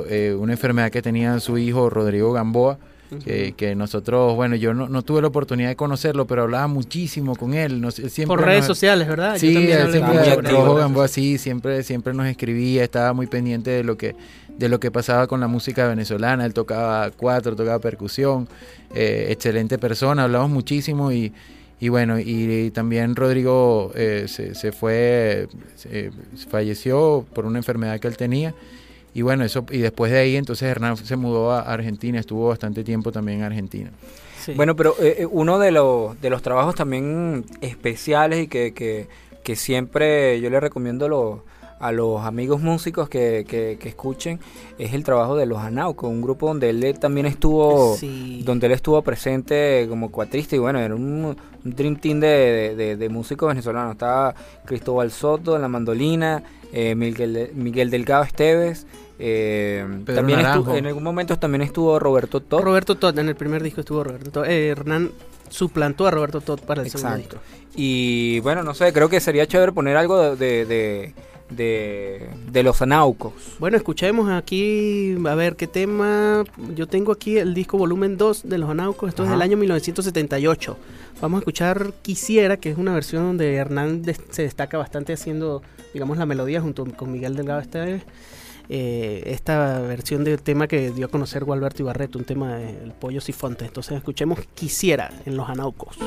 eh, 0.09 0.35
una 0.37 0.51
enfermedad 0.53 0.91
que 0.91 1.01
tenía 1.01 1.39
su 1.39 1.57
hijo 1.57 1.89
Rodrigo 1.89 2.33
Gamboa, 2.33 2.77
que, 3.23 3.53
que 3.55 3.75
nosotros, 3.75 4.35
bueno, 4.35 4.55
yo 4.55 4.73
no, 4.73 4.89
no 4.89 5.01
tuve 5.01 5.21
la 5.21 5.27
oportunidad 5.27 5.69
de 5.69 5.75
conocerlo, 5.75 6.27
pero 6.27 6.43
hablaba 6.43 6.67
muchísimo 6.67 7.35
con 7.35 7.53
él. 7.53 7.79
nos- 7.81 7.99
él 7.99 8.09
siempre 8.09 8.35
Por 8.35 8.45
redes 8.45 8.59
nos- 8.61 8.67
sociales, 8.67 9.07
¿verdad? 9.07 9.33
Yo 9.33 9.39
Sí, 9.39 9.53
también 9.53 9.77
él 9.79 9.91
siempre, 9.91 10.01
mucho 10.01 10.13
muy 10.13 10.35
con 10.35 10.45
él. 10.45 10.45
activo. 10.51 10.65
Rojo 10.65 10.75
Gamboa, 10.77 11.07
sí, 11.07 11.37
siempre, 11.37 11.83
siempre 11.83 12.13
nos 12.13 12.27
escribía, 12.27 12.83
estaba 12.83 13.13
muy 13.13 13.27
pendiente 13.27 13.69
de 13.71 13.83
lo 13.83 13.97
que, 13.97 14.15
de 14.57 14.69
lo 14.69 14.79
que 14.79 14.91
pasaba 14.91 15.27
con 15.27 15.39
la 15.39 15.47
música 15.47 15.87
venezolana. 15.87 16.45
Él 16.45 16.53
tocaba 16.53 17.11
cuatro, 17.11 17.55
tocaba 17.55 17.79
percusión, 17.79 18.47
eh, 18.93 19.27
excelente 19.29 19.77
persona, 19.77 20.23
hablamos 20.23 20.49
muchísimo 20.49 21.11
y, 21.11 21.31
y 21.79 21.89
bueno, 21.89 22.19
y, 22.19 22.71
también 22.71 23.15
Rodrigo 23.15 23.91
eh, 23.95 24.25
se, 24.27 24.55
se 24.55 24.71
fue, 24.71 25.47
se- 25.75 26.11
falleció 26.49 27.25
por 27.33 27.45
una 27.45 27.59
enfermedad 27.59 27.99
que 27.99 28.07
él 28.07 28.17
tenía. 28.17 28.53
Y 29.13 29.21
bueno, 29.23 29.43
eso, 29.43 29.65
y 29.71 29.79
después 29.79 30.11
de 30.11 30.19
ahí 30.19 30.35
entonces 30.35 30.69
Hernán 30.69 30.95
se 30.97 31.15
mudó 31.15 31.51
a 31.51 31.61
Argentina, 31.61 32.19
estuvo 32.19 32.49
bastante 32.49 32.83
tiempo 32.83 33.11
también 33.11 33.39
en 33.39 33.45
Argentina. 33.45 33.89
Sí. 34.45 34.53
Bueno, 34.55 34.75
pero 34.75 34.95
eh, 35.01 35.17
eh, 35.19 35.25
uno 35.25 35.57
de 35.59 35.71
los, 35.71 36.19
de 36.21 36.29
los 36.29 36.41
trabajos 36.41 36.75
también 36.75 37.45
especiales 37.61 38.43
y 38.43 38.47
que, 38.47 38.73
que, 38.73 39.07
que 39.43 39.55
siempre 39.55 40.39
yo 40.39 40.49
le 40.49 40.59
recomiendo 40.59 41.09
lo- 41.09 41.43
a 41.79 41.91
los 41.91 42.21
amigos 42.23 42.61
músicos 42.61 43.07
que, 43.09 43.45
que, 43.47 43.77
que 43.79 43.89
escuchen 43.89 44.39
es 44.79 44.93
el 44.93 45.03
trabajo 45.03 45.35
de 45.35 45.45
los 45.45 45.59
Anaucos, 45.59 46.09
un 46.09 46.21
grupo 46.21 46.47
donde 46.47 46.69
él 46.71 46.97
también 46.99 47.25
estuvo 47.27 47.95
Sí. 47.97 48.41
donde 48.45 48.67
él 48.67 48.73
estuvo 48.73 49.01
presente 49.03 49.85
como 49.89 50.11
cuatrista 50.11 50.55
y 50.55 50.59
bueno, 50.59 50.79
era 50.79 50.95
un, 50.95 51.35
un 51.63 51.75
dream 51.75 51.97
team 51.97 52.19
de, 52.19 52.27
de- 52.27 52.75
de- 52.75 52.95
de 52.97 53.09
músicos 53.09 53.47
venezolanos. 53.49 53.91
Estaba 53.93 54.33
Cristóbal 54.65 55.11
Soto 55.11 55.55
en 55.55 55.61
la 55.61 55.67
mandolina, 55.67 56.43
eh, 56.73 56.95
Miguel, 56.95 57.51
Miguel 57.53 57.89
Delgado 57.91 58.23
Esteves, 58.23 58.87
eh, 59.19 59.85
también 60.05 60.39
estu- 60.39 60.43
Naranjo. 60.43 60.75
en 60.75 60.85
algún 60.87 61.03
momento 61.03 61.37
también 61.37 61.61
estuvo 61.61 61.97
Roberto 61.99 62.41
Todd. 62.41 62.61
Roberto 62.61 62.95
Todd, 62.95 63.17
en 63.19 63.29
el 63.29 63.35
primer 63.35 63.61
disco 63.63 63.81
estuvo 63.81 64.03
Roberto 64.03 64.31
Todd. 64.31 64.45
Eh, 64.45 64.69
Hernán 64.69 65.11
suplantó 65.49 66.07
a 66.07 66.11
Roberto 66.11 66.41
Todd 66.41 66.59
para 66.61 66.81
el 66.81 66.89
segundo 66.89 67.17
disco. 67.17 67.37
Y 67.75 68.39
bueno, 68.41 68.63
no 68.63 68.73
sé, 68.73 68.91
creo 68.91 69.07
que 69.09 69.19
sería 69.19 69.45
chévere 69.47 69.71
poner 69.71 69.95
algo 69.97 70.35
de, 70.35 70.65
de, 70.65 71.13
de, 71.49 71.55
de- 71.55 72.51
de 72.51 72.63
los 72.63 72.81
Anaucos. 72.81 73.33
Bueno, 73.59 73.77
escuchemos 73.77 74.29
aquí, 74.29 75.15
a 75.27 75.35
ver 75.35 75.55
qué 75.55 75.67
tema. 75.67 76.43
Yo 76.75 76.87
tengo 76.87 77.11
aquí 77.11 77.37
el 77.37 77.53
disco 77.53 77.77
volumen 77.77 78.17
2 78.17 78.47
de 78.49 78.57
Los 78.57 78.69
Anaucos, 78.69 79.09
esto 79.09 79.23
es 79.23 79.29
del 79.29 79.41
año 79.41 79.57
1978. 79.57 80.77
Vamos 81.21 81.37
a 81.37 81.39
escuchar 81.39 81.93
Quisiera, 82.01 82.57
que 82.57 82.69
es 82.71 82.77
una 82.77 82.93
versión 82.93 83.23
donde 83.23 83.55
Hernán 83.55 84.01
des- 84.03 84.21
se 84.29 84.43
destaca 84.43 84.77
bastante 84.77 85.13
haciendo, 85.13 85.61
digamos, 85.93 86.17
la 86.17 86.25
melodía 86.25 86.61
junto 86.61 86.85
con 86.85 87.11
Miguel 87.11 87.35
Delgado 87.35 87.59
Esteves. 87.59 88.03
Eh, 88.69 89.23
esta 89.27 89.79
versión 89.79 90.23
del 90.25 90.41
tema 90.41 90.67
que 90.67 90.91
dio 90.91 91.05
a 91.05 91.09
conocer 91.09 91.45
Gualberto 91.45 91.81
Ibarreto, 91.83 92.19
un 92.19 92.25
tema 92.25 92.55
del 92.57 92.91
Pollo 92.91 93.21
Sifonte. 93.21 93.65
Entonces 93.65 93.95
escuchemos 93.97 94.39
Quisiera 94.55 95.09
en 95.25 95.37
Los 95.37 95.49
Anaucos. 95.49 95.97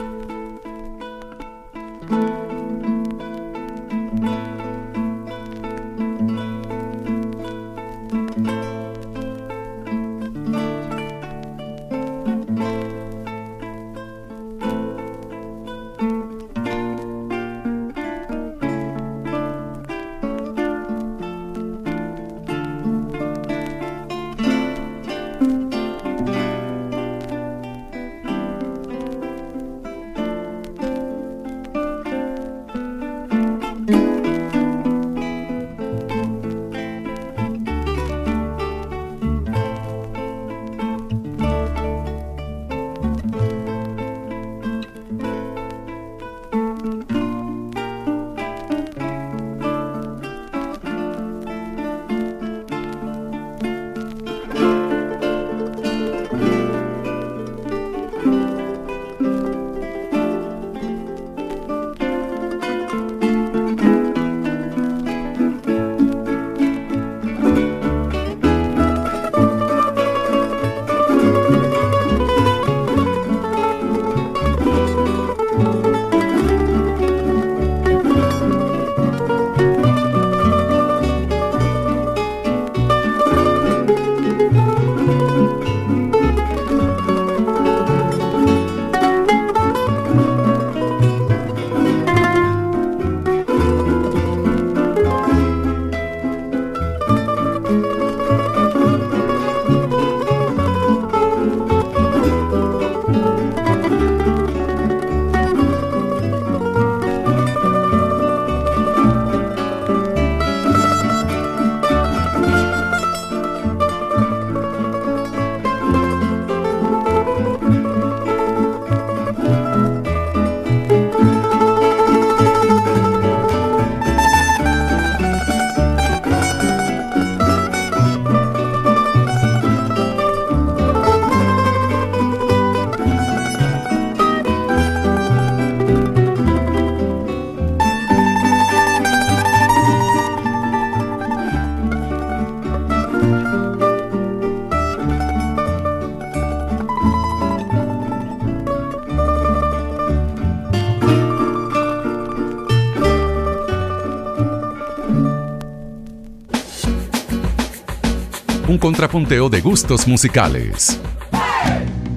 Contrapunteo 158.90 159.48
de 159.48 159.61
gustos 159.61 160.09
musicales. 160.09 161.00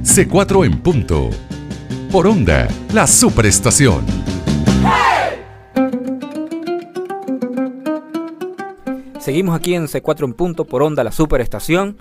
C4 0.03 0.65
en 0.65 0.81
punto. 0.81 1.29
Por 2.11 2.25
onda, 2.25 2.67
la 2.91 3.05
superestación. 3.05 4.03
Seguimos 9.19 9.55
aquí 9.55 9.75
en 9.75 9.85
C4 9.85 10.23
en 10.23 10.33
punto 10.33 10.65
por 10.65 10.81
onda, 10.81 11.03
la 11.03 11.11
superestación. 11.11 11.95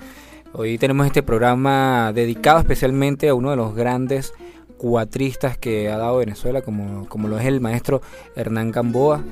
Hoy 0.54 0.78
tenemos 0.78 1.04
este 1.04 1.22
programa 1.22 2.10
dedicado 2.14 2.60
especialmente 2.60 3.28
a 3.28 3.34
uno 3.34 3.50
de 3.50 3.56
los 3.56 3.74
grandes 3.74 4.32
cuatristas 4.78 5.58
que 5.58 5.90
ha 5.90 5.98
dado 5.98 6.16
Venezuela, 6.16 6.62
como, 6.62 7.06
como 7.10 7.28
lo 7.28 7.38
es 7.38 7.44
el 7.44 7.60
maestro 7.60 8.00
Hernán 8.36 8.70
Gamboa. 8.70 9.22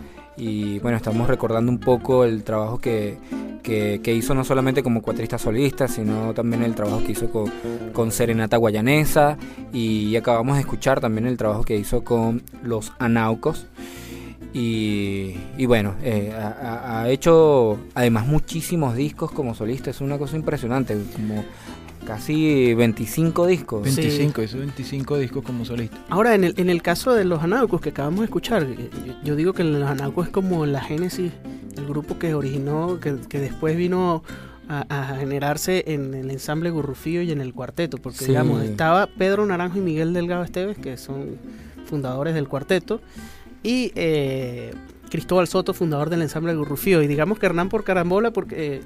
Y 0.40 0.78
bueno, 0.78 0.96
estamos 0.96 1.28
recordando 1.28 1.70
un 1.70 1.78
poco 1.78 2.24
el 2.24 2.44
trabajo 2.44 2.78
que, 2.78 3.18
que, 3.62 4.14
hizo 4.14 4.34
no 4.34 4.42
solamente 4.42 4.82
como 4.82 5.02
cuatrista 5.02 5.36
solista, 5.36 5.86
sino 5.86 6.32
también 6.32 6.62
el 6.62 6.74
trabajo 6.74 7.04
que 7.04 7.12
hizo 7.12 7.28
con, 7.30 7.52
con 7.92 8.10
Serenata 8.10 8.56
Guayanesa. 8.56 9.36
Y 9.70 10.16
acabamos 10.16 10.56
de 10.56 10.62
escuchar 10.62 10.98
también 10.98 11.26
el 11.26 11.36
trabajo 11.36 11.62
que 11.62 11.76
hizo 11.76 12.04
con 12.04 12.42
los 12.62 12.90
Anaucos. 12.98 13.66
Y, 14.54 15.36
bueno, 15.66 15.94
eh, 16.02 16.32
ha, 16.32 17.04
hecho 17.10 17.78
además 17.94 18.26
muchísimos 18.26 18.96
discos 18.96 19.30
como 19.30 19.54
solista, 19.54 19.90
es 19.90 20.00
una 20.00 20.18
cosa 20.18 20.36
impresionante, 20.36 20.96
casi 22.10 22.74
25 22.74 23.46
discos. 23.46 23.82
25, 23.82 24.42
hizo 24.42 24.58
25 24.58 25.18
discos 25.18 25.44
como 25.44 25.64
solista. 25.64 25.96
Ahora, 26.08 26.34
en 26.34 26.42
el, 26.42 26.54
en 26.56 26.68
el 26.68 26.82
caso 26.82 27.14
de 27.14 27.24
los 27.24 27.40
Anaucos 27.40 27.80
que 27.80 27.90
acabamos 27.90 28.20
de 28.20 28.24
escuchar, 28.24 28.64
eh, 28.64 28.90
yo, 29.22 29.36
digo 29.36 29.52
que 29.52 29.62
los 29.62 29.88
Anaucos 29.88 30.26
es 30.26 30.32
como 30.32 30.66
la 30.66 30.80
génesis, 30.80 31.30
el 31.76 31.86
grupo 31.86 32.18
que 32.18 32.34
originó, 32.34 32.98
que, 32.98 33.12
después 33.38 33.76
vino 33.76 34.24
a, 34.68 35.16
generarse 35.20 35.84
en 35.86 36.14
el 36.14 36.32
ensamble 36.32 36.70
Gurrufío 36.70 37.22
y 37.22 37.30
en 37.30 37.40
el 37.40 37.54
cuarteto, 37.54 37.98
porque 37.98 38.24
digamos, 38.24 38.64
estaba 38.64 39.06
Pedro 39.06 39.46
Naranjo 39.46 39.78
y 39.78 39.80
Miguel 39.80 40.12
Delgado 40.12 40.42
Esteves, 40.42 40.78
que 40.78 40.96
son 40.96 41.38
fundadores 41.84 42.34
del 42.34 42.48
cuarteto, 42.48 43.00
y 43.62 43.92
eh, 43.94 44.72
Cristóbal 45.10 45.46
Soto, 45.46 45.74
fundador 45.74 46.10
del 46.10 46.22
ensamble 46.22 46.56
Gurrufío. 46.56 47.02
Y 47.02 47.06
digamos 47.06 47.38
que 47.38 47.46
Hernán 47.46 47.68
por 47.68 47.84
carambola, 47.84 48.32
porque 48.32 48.82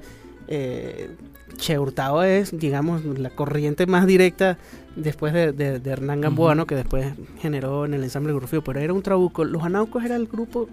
eh, 0.48 1.08
Che 1.56 1.78
Hurtado 1.78 2.22
es, 2.22 2.56
digamos, 2.56 3.04
la 3.04 3.30
corriente 3.30 3.86
más 3.86 4.06
directa 4.06 4.58
después 4.96 5.32
de, 5.32 5.80
Hernán 5.84 6.20
Gamboa, 6.20 6.66
que 6.66 6.74
después 6.74 7.14
generó 7.40 7.84
en 7.84 7.94
el 7.94 8.04
ensamble 8.04 8.32
Gurrufío, 8.32 8.62
pero 8.62 8.80
era 8.80 8.92
un 8.92 9.02
trabuco. 9.02 9.44
Los 9.44 9.62
Anaucos 9.62 10.04
era 10.04 10.16
el 10.16 10.26
grupo, 10.26 10.68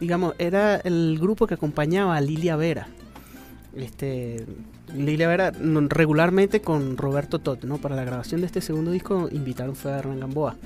digamos, 0.00 0.34
era 0.38 0.76
el 0.76 1.18
grupo 1.20 1.46
que 1.46 1.54
acompañaba 1.54 2.16
a 2.16 2.20
Lilia 2.20 2.56
Vera. 2.56 2.88
Este, 3.74 4.46
Lilia 4.94 5.28
Vera 5.28 5.52
regularmente 5.88 6.60
con 6.60 6.96
Roberto 6.96 7.38
Tot, 7.38 7.64
¿no? 7.64 7.78
Para 7.78 7.96
la 7.96 8.04
grabación 8.04 8.40
de 8.40 8.46
este 8.46 8.60
segundo 8.60 8.90
disco 8.90 9.28
invitaron 9.30 9.76
fue 9.76 9.92
a 9.92 9.98
Hernán 9.98 10.20
Gamboa. 10.20 10.56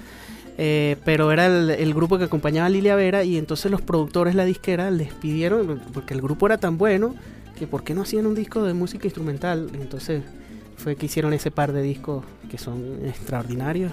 Eh, 0.59 0.97
pero 1.05 1.33
era 1.33 1.47
el, 1.47 1.95
grupo 1.95 2.19
que 2.19 2.25
acompañaba 2.25 2.67
a 2.67 2.71
Lilia 2.71 2.95
Vera 2.95 3.25
y 3.25 3.39
entonces 3.39 3.71
los 3.71 3.81
productores, 3.81 4.35
la 4.35 4.45
disquera, 4.45 4.91
les 4.91 5.13
pidieron, 5.13 5.81
porque 5.93 6.13
el 6.15 6.21
grupo 6.21 6.47
era 6.47 6.59
tan 6.59 6.77
bueno, 6.77 7.15
que 7.59 7.67
por 7.67 7.85
qué 7.85 7.95
no 7.95 8.03
hacían 8.03 8.27
un 8.27 8.35
disco 8.35 8.63
de 8.63 8.75
música 8.75 9.07
instrumental. 9.07 9.71
Entonces 9.75 10.23
fue 10.77 10.97
que 10.97 11.07
hicieron 11.07 11.33
ese 11.33 11.51
par 11.51 11.73
de 11.73 11.83
discos 11.83 12.25
que 12.51 12.59
son 12.59 13.07
extraordinarios 13.07 13.93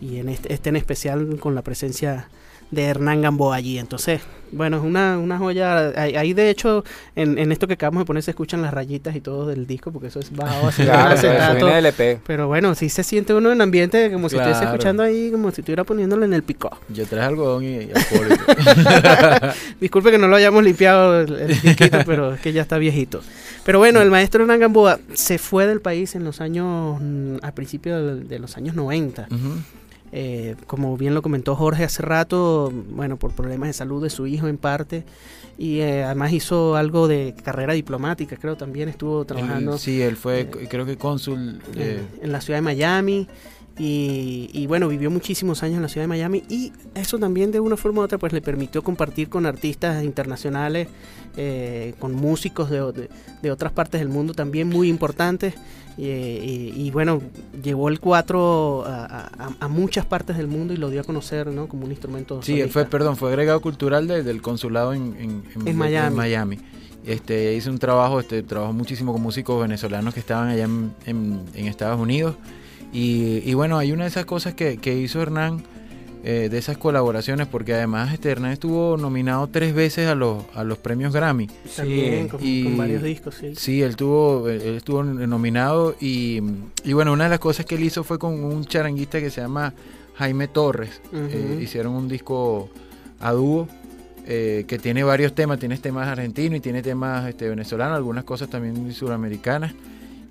y 0.00 0.18
en 0.18 0.28
este, 0.28 0.52
este 0.52 0.68
en 0.68 0.76
especial 0.76 1.38
con 1.40 1.54
la 1.54 1.62
presencia 1.62 2.28
de 2.70 2.84
Hernán 2.84 3.22
Gamboa 3.22 3.56
allí. 3.56 3.78
Entonces, 3.78 4.20
bueno, 4.52 4.76
es 4.78 4.84
una, 4.84 5.18
una 5.18 5.38
joya. 5.38 5.92
Ahí, 5.96 6.32
de 6.32 6.50
hecho, 6.50 6.84
en, 7.14 7.38
en, 7.38 7.52
esto 7.52 7.66
que 7.66 7.74
acabamos 7.74 8.02
de 8.02 8.06
poner 8.06 8.22
se 8.22 8.30
escuchan 8.30 8.62
las 8.62 8.72
rayitas 8.72 9.14
y 9.16 9.20
todo 9.20 9.46
del 9.46 9.66
disco, 9.66 9.92
porque 9.92 10.08
eso 10.08 10.20
es 10.20 10.34
bajado 10.34 10.68
así. 10.68 10.84
Pero 12.26 12.46
bueno, 12.46 12.74
sí 12.74 12.88
se 12.88 13.02
siente 13.02 13.34
uno 13.34 13.52
en 13.52 13.60
ambiente 13.60 14.10
como 14.12 14.28
si 14.28 14.36
estuviese 14.36 14.64
escuchando 14.64 15.02
ahí, 15.02 15.30
como 15.30 15.50
si 15.50 15.60
estuviera 15.60 15.84
poniéndolo 15.84 16.24
en 16.24 16.32
el 16.32 16.42
pico. 16.42 16.70
Yo 16.88 17.06
traje 17.06 17.26
algodón 17.26 17.64
y, 17.64 17.88
Disculpe 19.80 20.10
que 20.10 20.18
no 20.18 20.28
lo 20.28 20.36
hayamos 20.36 20.62
limpiado 20.62 21.20
el, 21.20 21.60
disquito, 21.60 21.98
pero 22.06 22.34
es 22.34 22.40
que 22.40 22.52
ya 22.52 22.62
está 22.62 22.78
viejito. 22.78 23.20
Pero 23.64 23.78
bueno, 23.78 24.00
el 24.00 24.10
maestro 24.10 24.42
Hernán 24.42 24.60
Gamboa 24.60 25.00
se 25.12 25.38
fue 25.38 25.66
del 25.66 25.80
país 25.80 26.14
en 26.14 26.24
los 26.24 26.40
años, 26.40 26.98
mm, 27.00 27.36
a 27.42 27.52
principios 27.52 28.28
de, 28.28 28.38
los 28.38 28.56
años 28.56 28.76
90. 28.76 29.28
Eh, 30.12 30.54
como 30.66 30.96
bien 30.96 31.14
lo 31.14 31.22
comentó 31.22 31.56
Jorge 31.56 31.84
hace 31.84 32.02
rato, 32.02 32.72
bueno, 32.90 33.16
por 33.16 33.32
problemas 33.32 33.68
de 33.68 33.72
salud 33.72 34.02
de 34.02 34.10
su 34.10 34.26
hijo 34.26 34.46
en 34.48 34.56
parte, 34.56 35.04
y 35.58 35.80
eh, 35.80 36.04
además 36.04 36.32
hizo 36.32 36.76
algo 36.76 37.08
de 37.08 37.34
carrera 37.42 37.72
diplomática, 37.72 38.36
creo 38.36 38.56
también 38.56 38.88
estuvo 38.88 39.24
trabajando. 39.24 39.78
sí, 39.78 40.00
él 40.00 40.16
fue, 40.16 40.40
eh, 40.40 40.68
creo 40.70 40.86
que 40.86 40.96
cónsul. 40.96 41.60
en 41.74 42.32
la 42.32 42.40
ciudad 42.40 42.58
de 42.58 42.62
Miami. 42.62 43.28
Y, 43.78 44.66
bueno, 44.68 44.88
vivió 44.88 45.10
muchísimos 45.10 45.62
años 45.62 45.76
en 45.76 45.82
la 45.82 45.88
ciudad 45.88 46.04
de 46.04 46.08
Miami 46.08 46.42
y 46.48 46.72
eso 46.94 47.18
también 47.18 47.52
de 47.52 47.60
una 47.60 47.76
forma 47.76 48.00
u 48.00 48.04
otra 48.04 48.16
pues 48.16 48.32
le 48.32 48.40
permitió 48.40 48.82
compartir 48.82 49.28
con 49.28 49.44
artistas 49.44 50.02
internacionales, 50.02 50.88
con 51.98 52.14
músicos 52.14 52.70
de, 52.70 53.08
de, 53.42 53.50
otras 53.50 53.72
partes 53.72 54.00
del 54.00 54.08
mundo 54.08 54.32
también 54.32 54.68
muy 54.68 54.88
importantes 54.88 55.54
y, 55.98 56.90
bueno, 56.90 57.22
llevó 57.62 57.88
el 57.88 58.00
4 58.00 58.84
a, 58.86 59.68
muchas 59.68 60.04
partes 60.04 60.36
del 60.36 60.46
mundo 60.46 60.74
y 60.74 60.76
lo 60.76 60.90
dio 60.90 61.00
a 61.00 61.04
conocer 61.04 61.46
¿no? 61.48 61.68
como 61.68 61.84
un 61.84 61.90
instrumento. 61.90 62.42
Sí, 62.42 62.62
fue, 62.64 62.84
perdón, 62.84 63.16
fue 63.16 63.30
agregado 63.30 63.60
cultural 63.60 64.06
del 64.06 64.42
consulado 64.42 64.92
en, 64.92 65.44
en, 65.64 65.76
Miami. 65.76 66.58
Este, 67.06 67.54
hizo 67.54 67.70
un 67.70 67.78
trabajo, 67.78 68.20
este, 68.20 68.42
trabajó 68.42 68.72
muchísimo 68.72 69.12
con 69.12 69.22
músicos 69.22 69.60
venezolanos 69.60 70.12
que 70.12 70.20
estaban 70.20 70.48
allá 70.48 70.64
en, 70.64 71.44
Estados 71.54 72.00
Unidos. 72.00 72.34
Y, 72.92 73.42
y, 73.44 73.54
bueno, 73.54 73.78
hay 73.78 73.92
una 73.92 74.04
de 74.04 74.08
esas 74.08 74.24
cosas 74.24 74.54
que, 74.54 74.78
que 74.78 74.96
hizo 74.96 75.20
Hernán 75.20 75.62
eh, 76.28 76.48
de 76.48 76.58
esas 76.58 76.76
colaboraciones, 76.76 77.46
porque 77.46 77.72
además 77.72 78.12
este 78.12 78.30
Hernán 78.30 78.50
estuvo 78.50 78.96
nominado 78.96 79.46
tres 79.46 79.72
veces 79.72 80.08
a 80.08 80.16
los, 80.16 80.42
a 80.54 80.64
los 80.64 80.76
premios 80.76 81.12
Grammy. 81.12 81.48
Sí, 81.68 82.26
con, 82.28 82.76
varios 82.76 83.04
discos, 83.04 83.36
sí. 83.36 83.54
Sí, 83.54 83.80
él, 83.80 83.94
tuvo, 83.94 84.48
él 84.48 84.74
estuvo 84.74 85.04
nominado 85.04 85.94
y, 86.00 86.42
y, 86.82 86.94
bueno, 86.94 87.12
una 87.12 87.24
de 87.24 87.30
las 87.30 87.38
cosas 87.38 87.64
que 87.64 87.76
él 87.76 87.84
hizo 87.84 88.02
fue 88.02 88.18
con 88.18 88.42
un 88.42 88.64
charanguista 88.64 89.20
que 89.20 89.30
se 89.30 89.40
llama 89.40 89.72
Jaime 90.16 90.48
Torres. 90.48 91.00
Eh, 91.12 91.60
hicieron 91.62 91.92
un 91.92 92.08
disco 92.08 92.70
a 93.20 93.30
dúo. 93.30 93.68
Eh, 94.28 94.64
que 94.66 94.80
tiene 94.80 95.04
varios 95.04 95.36
temas, 95.36 95.60
tiene 95.60 95.78
temas 95.78 96.08
argentinos 96.08 96.56
y 96.56 96.60
tiene 96.60 96.82
temas 96.82 97.28
este, 97.28 97.48
venezolanos, 97.48 97.96
algunas 97.96 98.24
cosas 98.24 98.50
también 98.50 98.92
suramericanas. 98.92 99.72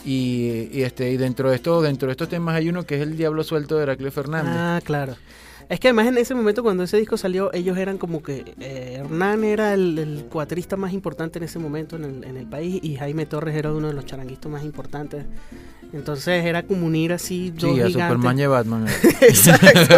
Y, 0.05 0.69
y, 0.71 0.83
este 0.83 1.11
y 1.11 1.17
dentro 1.17 1.49
de 1.49 1.55
esto 1.55 1.81
dentro 1.81 2.07
de 2.07 2.11
estos 2.11 2.29
temas 2.29 2.55
hay 2.55 2.69
uno 2.69 2.83
que 2.85 2.95
es 2.95 3.01
el 3.01 3.17
Diablo 3.17 3.43
suelto 3.43 3.77
de 3.77 3.83
Heraclio 3.83 4.11
Fernández. 4.11 4.53
Ah, 4.55 4.79
claro. 4.83 5.15
Es 5.67 5.79
que 5.79 5.87
además 5.87 6.07
en 6.07 6.17
ese 6.17 6.35
momento 6.35 6.61
cuando 6.61 6.83
ese 6.83 6.97
disco 6.97 7.17
salió, 7.17 7.51
ellos 7.53 7.77
eran 7.77 7.97
como 7.97 8.21
que 8.21 8.53
eh, 8.59 8.97
Hernán 8.99 9.43
era 9.43 9.73
el, 9.73 10.27
cuatrista 10.29 10.77
más 10.77 10.93
importante 10.93 11.39
en 11.39 11.45
ese 11.45 11.57
momento 11.57 11.95
en 11.95 12.37
el, 12.37 12.45
país 12.45 12.79
y 12.83 12.95
Jaime 12.95 13.25
Torres 13.25 13.55
era 13.55 13.73
uno 13.73 13.87
de 13.87 13.93
los 13.93 14.05
charanguistas 14.05 14.51
más 14.51 14.63
importantes. 14.63 15.25
Entonces 15.91 16.45
era 16.45 16.63
como 16.63 16.85
unir 16.85 17.13
así 17.13 17.51
dos 17.51 17.75
sí, 17.75 17.81
a 17.81 17.89
Superman 17.89 18.39
y 18.39 18.45
Batman. 18.45 18.85
Exacto. 19.21 19.95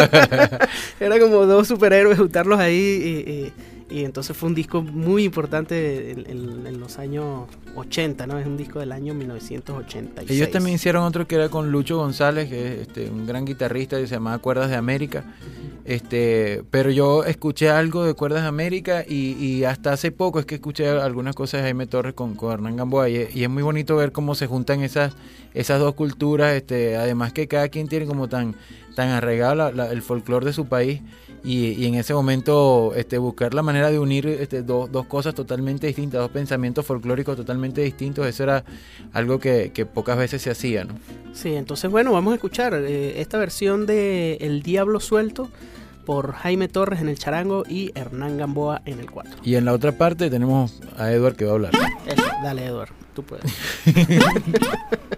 era 1.00 1.20
como 1.20 1.46
dos 1.46 1.68
superhéroes, 1.68 2.18
juntarlos 2.18 2.60
ahí 2.60 3.52
y, 3.54 3.54
entonces 3.90 4.36
fue 4.36 4.50
un 4.50 4.56
disco 4.56 4.82
muy 4.82 5.24
importante 5.24 6.12
en, 6.12 6.80
los 6.80 7.00
años 7.00 7.48
80, 7.76 8.28
¿no? 8.28 8.38
Es 8.38 8.46
un 8.46 8.58
disco 8.58 8.80
del 8.80 8.92
año 8.92 9.14
1986. 9.14 10.30
Ellos 10.30 10.52
también 10.52 10.76
hicieron 10.76 11.04
otro 11.04 11.28
que 11.28 11.36
era 11.36 11.50
con 11.50 11.72
Lucho 11.72 11.98
González, 11.98 12.50
que 12.50 12.68
es 12.68 12.88
este, 12.88 13.10
un 13.10 13.26
gran 13.26 13.46
guitarrista 13.46 13.98
que 13.98 14.08
se 14.08 14.16
llamaba 14.16 14.40
Cuerdas 14.40 14.70
de 14.70 14.76
América. 14.76 15.24
Este, 15.86 16.64
pero 16.70 16.92
yo 16.92 17.24
escuché 17.24 17.70
algo 17.70 18.04
de 18.04 18.14
Cuerdas 18.14 18.42
de 18.42 18.50
América 18.50 19.06
y, 19.08 19.64
hasta 19.64 19.94
hace 19.94 20.12
poco 20.12 20.40
es 20.40 20.46
que 20.46 20.56
escuché 20.56 20.90
algunas 20.90 21.34
cosas 21.34 21.62
de 21.62 21.68
Jaime 21.68 21.88
Torres 21.88 22.14
con, 22.14 22.36
con 22.36 22.52
Hernán 22.52 22.76
Gamboa 22.76 23.10
y, 23.10 23.16
es 23.16 23.50
muy 23.50 23.64
bonito 23.64 23.96
ver 23.96 24.12
cómo 24.12 24.36
se 24.36 24.48
juntan 24.48 24.82
esas, 24.82 25.16
esas 25.54 25.80
dos 25.80 25.94
culturas, 25.96 26.54
este, 26.56 26.98
además 26.98 27.32
que 27.32 27.48
cada 27.48 27.70
quien 27.70 27.88
tiene 27.88 28.06
como 28.06 28.28
tan, 28.28 28.56
tan 28.96 29.10
arraigado 29.10 29.70
el 29.70 30.02
folclore 30.02 30.48
de 30.48 30.54
su 30.54 30.68
país 30.68 31.02
y, 31.44 31.86
en 31.86 31.96
ese 31.96 32.14
momento 32.14 32.94
este, 32.96 33.18
buscar 33.18 33.54
la 33.54 33.62
manera 33.62 33.90
de 33.90 34.00
unir 34.00 34.28
este, 34.28 34.64
dos 34.64 35.06
cosas 35.08 35.36
totalmente 35.36 35.88
distintas, 35.88 36.20
dos 36.22 36.32
pensamientos 36.32 36.86
folclóricos 36.86 37.36
totalmente 37.36 37.82
distintos, 37.82 38.26
eso 38.28 38.44
era 38.44 38.64
algo 39.14 39.40
que, 39.40 39.72
pocas 39.94 40.18
veces 40.18 40.42
se 40.42 40.50
hacía. 40.50 40.84
¿no? 40.84 40.94
Sí, 41.34 41.56
entonces 41.56 41.90
bueno, 41.90 42.12
vamos 42.12 42.32
a 42.34 42.36
escuchar 42.36 42.74
eh, 42.74 43.22
esta 43.22 43.38
versión 43.38 43.86
de 43.86 44.36
El 44.42 44.62
Diablo 44.62 45.00
Suelto 45.00 45.50
por 46.06 46.34
Jaime 46.34 46.70
Torres 46.70 47.02
en 47.02 47.10
el 47.10 47.20
charango 47.20 47.64
y 47.68 47.92
Hernán 47.94 48.38
Gamboa 48.38 48.82
en 48.86 49.00
el 49.00 49.12
4. 49.12 49.42
Y 49.44 49.56
en 49.56 49.66
la 49.66 49.74
otra 49.74 49.92
parte 49.92 50.30
tenemos 50.30 50.82
a 50.98 51.12
Edward 51.12 51.36
que 51.36 51.46
va 51.46 51.52
a 51.52 51.54
hablar. 51.56 51.72
dale 52.44 52.66
Edward, 52.66 52.92
tú 53.14 53.24
puedes. 53.24 53.52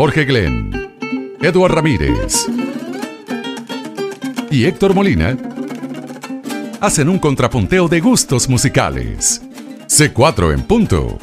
Jorge 0.00 0.24
Glenn, 0.24 0.72
Eduard 1.42 1.74
Ramírez 1.74 2.46
y 4.50 4.64
Héctor 4.64 4.94
Molina 4.94 5.36
hacen 6.80 7.10
un 7.10 7.18
contrapunteo 7.18 7.86
de 7.86 8.00
gustos 8.00 8.48
musicales. 8.48 9.42
C4 9.88 10.54
en 10.54 10.62
punto. 10.62 11.18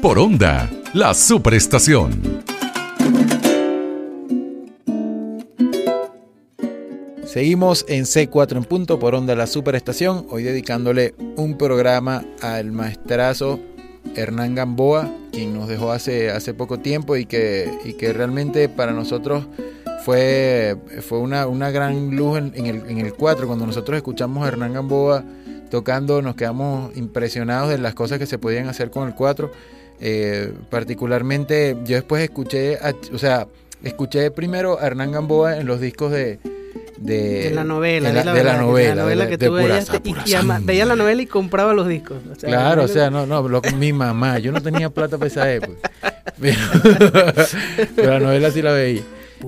Por 0.00 0.18
onda, 0.18 0.70
la 0.94 1.12
superestación. 1.12 2.42
Seguimos 7.26 7.84
en 7.88 8.04
C4 8.04 8.56
en 8.56 8.64
punto 8.64 8.98
por 8.98 9.14
onda 9.14 9.34
la 9.34 9.46
superestación, 9.46 10.26
hoy 10.30 10.44
dedicándole 10.44 11.14
un 11.36 11.58
programa 11.58 12.24
al 12.40 12.72
maestrazo 12.72 13.60
Hernán 14.16 14.54
Gamboa, 14.54 15.10
quien 15.32 15.54
nos 15.54 15.68
dejó 15.68 15.92
hace, 15.92 16.30
hace 16.30 16.54
poco 16.54 16.78
tiempo 16.78 17.16
y 17.16 17.26
que, 17.26 17.70
y 17.84 17.94
que 17.94 18.12
realmente 18.12 18.68
para 18.68 18.92
nosotros 18.92 19.46
fue, 20.04 20.76
fue 21.00 21.18
una, 21.18 21.46
una 21.46 21.70
gran 21.70 22.14
luz 22.14 22.38
en, 22.38 22.66
el, 22.66 22.88
en 22.88 22.98
el 22.98 23.14
4. 23.14 23.46
Cuando 23.46 23.66
nosotros 23.66 23.96
escuchamos 23.96 24.44
a 24.44 24.48
Hernán 24.48 24.74
Gamboa 24.74 25.24
tocando, 25.70 26.22
nos 26.22 26.36
quedamos 26.36 26.96
impresionados 26.96 27.70
de 27.70 27.78
las 27.78 27.94
cosas 27.94 28.18
que 28.18 28.26
se 28.26 28.38
podían 28.38 28.68
hacer 28.68 28.90
con 28.90 29.08
el 29.08 29.14
4. 29.14 29.50
Eh, 30.00 30.52
particularmente, 30.70 31.76
yo 31.84 31.96
después 31.96 32.22
escuché, 32.22 32.78
o 33.12 33.18
sea, 33.18 33.48
escuché 33.82 34.30
primero 34.30 34.78
a 34.78 34.86
Hernán 34.86 35.12
Gamboa 35.12 35.58
en 35.58 35.66
los 35.66 35.80
discos 35.80 36.12
de, 36.12 36.38
de, 36.96 37.50
la 37.52 37.64
novela, 37.64 38.08
de 38.10 38.24
la, 38.24 38.56
novela, 38.56 39.28
que 39.28 39.38
tú 39.38 39.52
veías, 39.52 39.88
y, 40.04 40.14
veía 40.62 40.84
la 40.84 40.96
novela 40.96 41.22
y 41.22 41.26
compraba 41.26 41.74
los 41.74 41.88
discos. 41.88 42.18
claro, 42.40 42.84
o 42.84 42.88
sea, 42.88 43.10
no, 43.10 43.26
no, 43.26 43.42
mi 43.76 43.92
mamá, 43.92 44.38
yo 44.38 44.52
no 44.52 44.62
tenía 44.62 44.90
plata 44.90 45.18
para 45.18 45.28
esa 45.28 45.52
época, 45.52 45.90
pero, 46.40 46.58
la 48.10 48.20
novela 48.20 48.50
sí 48.50 48.62
la 48.62 48.72
veía. 48.72 49.02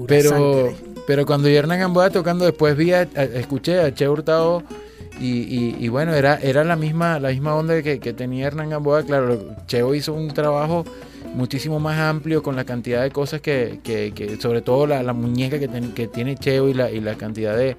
pero, 0.06 0.74
pero 1.06 1.26
cuando 1.26 1.48
Hernán 1.48 1.80
Gamboa 1.80 2.10
tocando 2.10 2.44
después 2.44 2.76
vi, 2.76 2.92
escuché 2.92 3.80
a 3.80 3.94
Che 3.94 4.08
Hurtado 4.08 4.62
y, 5.18 5.76
y, 5.78 5.88
bueno, 5.88 6.14
era, 6.14 6.36
era 6.36 6.62
la 6.64 6.76
misma, 6.76 7.18
la 7.18 7.30
misma 7.30 7.54
onda 7.54 7.82
que, 7.82 7.98
tenía 7.98 8.46
Hernán 8.46 8.70
Gamboa, 8.70 9.02
claro, 9.02 9.56
Cheo 9.66 9.94
hizo 9.94 10.12
un 10.12 10.28
trabajo 10.28 10.84
muchísimo 11.34 11.80
más 11.80 11.98
amplio 11.98 12.42
con 12.42 12.56
la 12.56 12.64
cantidad 12.64 13.02
de 13.02 13.10
cosas 13.10 13.40
que, 13.40 13.80
sobre 14.40 14.62
todo 14.62 14.86
la, 14.86 15.12
muñeca 15.12 15.58
que, 15.58 15.68
que, 15.94 16.08
tiene 16.08 16.36
Cheo 16.36 16.68
y 16.68 16.74
la, 16.74 16.90
y 16.90 17.00
la 17.00 17.14
cantidad 17.14 17.56
de, 17.56 17.76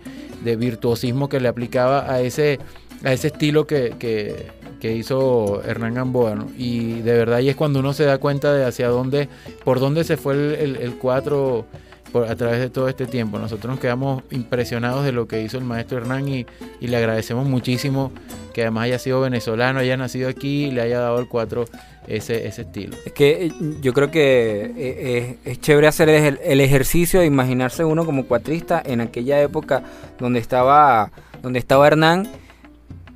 virtuosismo 0.55 1.29
que 1.29 1.39
le 1.39 1.47
aplicaba 1.47 2.11
a 2.11 2.21
ese, 2.21 2.59
a 3.03 3.13
ese 3.13 3.27
estilo 3.27 3.67
que, 3.67 4.51
hizo 4.81 5.61
Hernán 5.63 5.93
Gamboa. 5.93 6.45
Y 6.57 7.01
de 7.01 7.13
verdad 7.13 7.37
ahí 7.37 7.49
es 7.49 7.55
cuando 7.55 7.79
uno 7.79 7.93
se 7.93 8.05
da 8.05 8.17
cuenta 8.17 8.53
de 8.53 8.65
hacia 8.65 8.87
dónde, 8.87 9.29
por 9.63 9.79
dónde 9.79 10.03
se 10.03 10.17
fue 10.17 10.33
el, 10.33 10.75
el, 10.77 10.97
cuatro 12.11 12.31
a 12.31 12.35
través 12.35 12.59
de 12.59 12.69
todo 12.69 12.87
este 12.89 13.05
tiempo. 13.05 13.39
Nosotros 13.39 13.71
nos 13.71 13.79
quedamos 13.79 14.23
impresionados 14.31 15.05
de 15.05 15.11
lo 15.11 15.27
que 15.27 15.41
hizo 15.41 15.57
el 15.57 15.63
maestro 15.63 15.97
Hernán 15.97 16.27
y, 16.27 16.45
y, 16.79 16.87
le 16.87 16.97
agradecemos 16.97 17.47
muchísimo 17.47 18.11
que 18.53 18.61
además 18.61 18.85
haya 18.85 18.99
sido 18.99 19.21
venezolano, 19.21 19.79
haya 19.79 19.97
nacido 19.97 20.29
aquí 20.29 20.65
y 20.65 20.71
le 20.71 20.81
haya 20.81 20.99
dado 20.99 21.19
el 21.19 21.27
cuatro 21.27 21.65
ese, 22.07 22.47
ese 22.47 22.63
estilo. 22.63 22.97
Es 23.05 23.13
que 23.13 23.45
eh, 23.45 23.51
yo 23.81 23.93
creo 23.93 24.09
que 24.09 24.73
eh, 24.77 25.37
es, 25.45 25.61
chévere 25.61 25.87
hacer 25.87 26.09
el, 26.09 26.61
ejercicio 26.61 27.19
de 27.19 27.25
imaginarse 27.25 27.83
uno 27.83 28.05
como 28.05 28.25
cuatrista 28.25 28.81
en 28.83 29.01
aquella 29.01 29.41
época 29.41 29.83
donde 30.17 30.39
estaba, 30.39 31.11
donde 31.41 31.59
estaba 31.59 31.85
Hernán, 31.85 32.27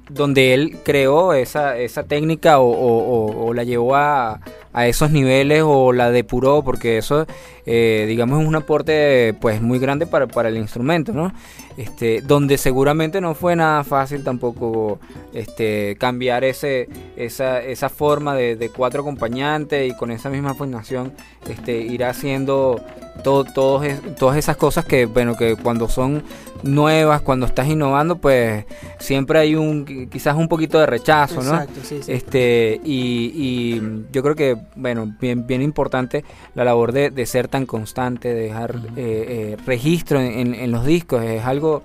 donde 0.10 0.54
él 0.54 0.78
creó 0.84 1.34
esa, 1.34 1.78
esa 1.78 2.04
técnica 2.04 2.60
o 2.60 3.54
la 3.54 3.64
llevó 3.64 3.96
a, 3.96 4.42
a 4.74 4.88
esos 4.88 5.12
niveles 5.12 5.64
o 5.66 5.92
la 5.94 6.12
depuró 6.12 6.64
porque 6.64 6.98
eso 6.98 7.26
eh, 7.66 8.06
digamos 8.08 8.42
es 8.42 8.48
un 8.48 8.56
aporte 8.56 9.36
pues 9.40 9.62
muy 9.62 9.80
grande 9.80 10.08
para, 10.08 10.28
para 10.28 10.50
el 10.50 10.58
instrumento 10.58 11.14
no 11.14 11.34
este 11.78 12.22
donde 12.22 12.58
seguramente 12.58 13.22
no 13.22 13.36
fue 13.36 13.56
nada 13.56 13.84
fácil 13.84 14.24
tampoco 14.24 15.00
este 15.34 15.96
cambiar 16.00 16.44
ese 16.44 16.88
esa, 17.16 17.62
esa 17.62 17.90
forma 17.90 18.36
de, 18.36 18.72
cuatro 18.76 19.02
acompañantes 19.02 19.92
y 19.92 19.96
con 19.96 20.12
esa 20.12 20.30
misma 20.30 20.54
fundación 20.54 21.14
este 21.50 21.78
ir 21.78 22.04
haciendo 22.04 22.82
todo, 23.22 23.46
todas 23.46 24.38
esas 24.38 24.58
cosas 24.58 24.86
que 24.86 25.06
bueno 25.06 25.36
que 25.36 25.56
cuando 25.56 25.88
son 25.90 26.24
nuevas 26.64 27.22
cuando 27.22 27.46
estás 27.46 27.68
innovando 27.68 28.18
pues 28.18 28.66
siempre 29.00 29.40
hay 29.40 29.56
un 29.56 30.10
quizás 30.12 30.36
un 30.36 30.48
poquito 30.48 30.80
de 30.80 30.86
rechazo 30.86 31.42
no 31.42 31.60
este 32.08 32.80
y, 32.84 33.32
y 33.34 33.82
yo 34.12 34.22
creo 34.22 34.36
que 34.36 34.58
bueno, 34.76 35.14
bien, 35.20 35.46
bien 35.48 35.62
importante 35.62 36.24
la 36.56 36.64
labor 36.64 36.92
de, 36.92 37.10
de 37.10 37.26
ser 37.26 37.48
tan 37.48 37.66
constante, 37.66 38.34
de 38.34 38.42
dejar 38.42 38.76
eh, 38.76 39.56
eh, 39.56 39.58
registro 39.66 40.20
en, 40.20 40.72
los 40.72 40.86
discos, 40.86 41.24
es 41.24 41.44
algo 41.46 41.84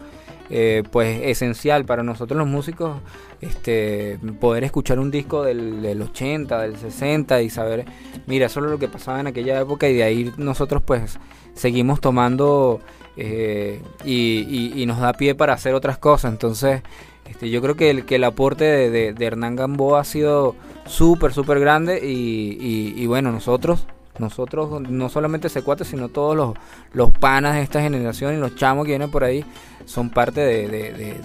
eh, 0.51 0.83
pues 0.91 1.21
esencial 1.25 1.85
para 1.85 2.03
nosotros 2.03 2.39
los 2.39 2.47
músicos, 2.47 2.99
este, 3.41 4.19
poder 4.41 4.65
escuchar 4.65 4.99
un 4.99 5.11
disco 5.11 5.43
del, 5.43 5.83
del 5.83 6.03
80, 6.03 6.61
del 6.61 6.77
60 6.77 7.43
y 7.43 7.51
saber, 7.51 7.85
mira, 8.27 8.47
es 8.47 8.57
lo 8.57 8.79
que 8.79 8.89
pasaba 8.89 9.21
en 9.21 9.27
aquella 9.27 9.61
época 9.61 9.89
y 9.89 9.95
de 9.95 10.03
ahí 10.03 10.33
nosotros 10.37 10.83
pues 10.85 11.19
seguimos 11.55 12.01
tomando 12.01 12.81
y, 13.17 13.81
y, 14.05 14.87
nos 14.87 15.01
da 15.01 15.15
pie 15.15 15.35
para 15.35 15.55
hacer 15.55 15.73
otras 15.75 15.97
cosas, 15.97 16.33
entonces 16.33 16.83
este, 17.29 17.51
yo 17.51 17.61
creo 17.61 17.77
que 17.77 17.91
el, 17.91 18.05
que 18.05 18.17
el 18.17 18.25
aporte 18.25 18.65
de, 18.65 19.13
de, 19.13 19.27
Hernán 19.27 19.57
Gamboa 19.57 20.01
ha 20.01 20.05
sido 20.05 20.55
súper, 20.87 21.33
súper 21.33 21.59
grande 21.59 22.01
y, 22.07 22.95
y, 22.97 23.07
bueno, 23.07 23.33
nosotros, 23.33 23.87
nosotros, 24.19 24.81
no 24.83 25.09
solamente 25.09 25.49
C4, 25.49 25.85
sino 25.85 26.09
todos 26.09 26.37
los, 26.37 26.55
los 26.93 27.11
panas 27.11 27.55
de 27.55 27.63
esta 27.63 27.81
generación 27.81 28.35
y 28.35 28.39
los 28.39 28.55
chamos 28.57 28.85
que 28.85 28.93
vienen 28.93 29.11
por 29.11 29.25
ahí, 29.25 29.45
son 29.85 30.11
parte 30.11 30.41
de, 30.41 30.69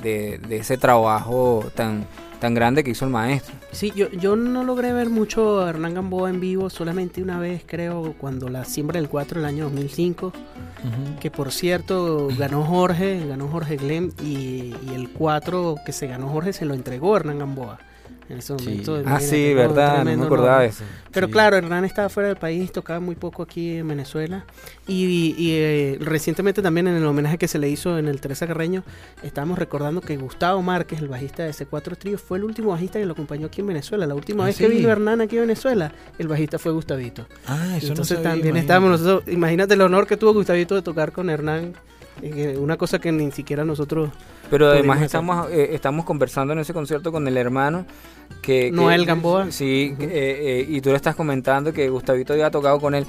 de, 0.02 0.38
de 0.38 0.58
ese 0.58 0.78
trabajo 0.78 1.64
tan, 1.76 2.06
tan 2.42 2.56
grande 2.56 2.84
que 2.84 2.90
hizo 2.90 3.06
el 3.06 3.12
maestro. 3.12 3.56
Sí, 3.72 3.94
yo, 3.96 4.10
yo 4.10 4.36
no 4.36 4.64
logré 4.64 4.92
ver 4.92 5.10
mucho 5.10 5.62
a 5.62 5.70
Hernán 5.70 5.94
Gamboa 5.94 6.32
en 6.32 6.40
vivo, 6.40 6.72
solamente 6.72 7.22
una 7.22 7.40
vez 7.40 7.64
creo 7.66 8.16
cuando 8.18 8.50
la 8.50 8.66
siembra 8.66 9.00
del 9.00 9.10
4 9.10 9.40
el 9.40 9.46
año 9.46 9.66
2005, 9.66 10.34
que 11.20 11.30
por 11.30 11.52
cierto 11.52 12.30
ganó 12.38 12.64
Jorge, 12.64 13.28
ganó 13.28 13.48
Jorge 13.48 13.78
Glem 13.78 14.12
y, 14.24 14.76
y 14.84 14.94
el 14.96 15.10
4 15.10 15.76
que 15.86 15.92
se 15.94 16.08
ganó 16.08 16.30
Jorge 16.30 16.52
se 16.52 16.66
lo 16.66 16.74
entregó 16.74 17.16
Hernán 17.16 17.38
Gamboa. 17.40 17.78
Ah, 19.06 19.20
sí, 19.20 19.54
verdad, 19.54 20.04
no 20.06 20.18
me 20.18 20.26
acordaba 20.26 20.62
de 20.62 20.68
eso. 20.68 20.84
Pero 21.12 21.30
claro, 21.30 21.58
Hernán 21.58 21.84
estaba 21.84 22.10
fuera 22.10 22.30
del 22.30 22.38
país, 22.38 22.72
tocaba 22.72 23.00
muy 23.00 23.16
poco 23.16 23.44
aquí 23.44 23.78
en 23.78 23.88
Venezuela. 23.88 24.46
Y, 24.88 25.36
eh, 25.40 25.98
recientemente 26.00 26.62
también 26.62 26.88
en 26.88 26.96
el 26.96 27.06
homenaje 27.06 27.38
que 27.38 27.48
se 27.48 27.60
le 27.60 27.70
hizo 27.70 27.98
en 27.98 28.08
el 28.08 28.22
Teresa 28.22 28.48
Carreño, 28.48 28.84
estábamos 29.24 29.60
recordando 29.60 30.02
que 30.02 30.16
Gustavo 30.18 30.62
Márquez, 30.62 31.00
el 31.00 31.08
bajista 31.08 31.44
de 31.44 31.50
ese 31.50 31.66
4 31.66 31.96
Trío, 31.98 32.18
fue 32.18 32.38
el 32.38 32.46
último 32.46 32.72
bajista 32.72 33.00
que 33.00 33.06
lo 33.06 33.14
acompañó 33.14 33.48
aquí 33.48 33.62
en 33.62 33.68
Venezuela. 33.68 34.08
La 34.08 34.16
última 34.16 34.44
ah, 34.44 34.48
vez 34.48 34.58
que 34.58 34.68
vino 34.68 34.90
Hernán 34.90 35.22
aquí 35.22 35.36
en 35.36 35.44
Venezuela, 35.44 35.92
el 36.18 36.28
bajista 36.28 36.58
fue 36.60 36.72
Gustavito. 36.72 37.28
Ah, 37.48 37.76
eso 37.78 37.88
Entonces 37.88 38.22
también 38.24 38.56
estábamos 38.56 39.02
nosotros, 39.02 39.34
imagínate 39.34 39.74
el 39.74 39.82
honor 39.82 40.08
que 40.08 40.18
tuvo 40.18 40.34
Gustavito 40.34 40.76
de 40.76 40.82
tocar 40.82 41.12
con 41.12 41.30
Hernán 41.30 41.74
una 42.58 42.78
cosa 42.78 43.00
que 43.00 43.12
ni 43.12 43.32
siquiera 43.32 43.66
nosotros 43.66 44.12
pero 44.50 44.70
además 44.70 45.02
estamos 45.02 45.50
eh, 45.50 45.70
estamos 45.74 46.06
conversando 46.06 46.54
en 46.54 46.60
ese 46.60 46.74
concierto 46.74 47.12
con 47.12 47.28
el 47.28 47.38
hermano 47.38 47.86
que 48.42 48.72
Noel 48.72 49.06
Gamboa. 49.06 49.52
Sí 49.52 49.96
eh, 50.00 50.08
eh, 50.12 50.66
y 50.68 50.82
tú 50.82 50.90
le 50.90 50.98
estás 50.98 51.16
comentando 51.16 51.74
que 51.74 51.90
Gustavito 51.90 52.34
había 52.34 52.52
tocado 52.52 52.80
con 52.80 52.94
él 52.94 53.06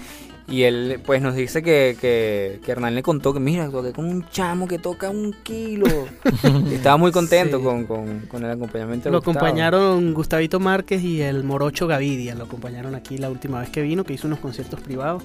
y 0.49 0.63
él 0.63 1.01
pues 1.05 1.23
nos 1.23 1.35
dice 1.35 1.63
que, 1.63 1.97
que, 2.01 2.61
Hernán 2.71 2.95
le 2.95 3.03
contó 3.03 3.33
que 3.33 3.41
mira 3.41 3.69
toqué 3.71 3.93
con 3.93 4.07
un 4.07 4.29
chamo 4.29 4.67
que 4.67 4.79
toca 4.79 5.09
un 5.11 5.35
kilo 5.43 5.87
estaba 6.73 6.97
muy 6.97 7.13
contento 7.13 7.63
con, 7.63 7.85
con, 7.87 8.45
el 8.45 8.51
acompañamiento 8.51 9.11
lo 9.11 9.19
acompañaron 9.19 10.13
Gustavito 10.15 10.59
Márquez 10.59 11.03
y 11.03 11.23
el 11.23 11.45
Morocho 11.45 11.87
Gavidia 11.87 12.35
lo 12.35 12.45
acompañaron 12.45 12.95
aquí 12.95 13.19
la 13.19 13.31
última 13.31 13.61
vez 13.61 13.71
que 13.71 13.83
vino 13.83 14.05
que 14.05 14.15
hizo 14.15 14.27
unos 14.27 14.41
conciertos 14.41 14.81
privados 14.81 15.23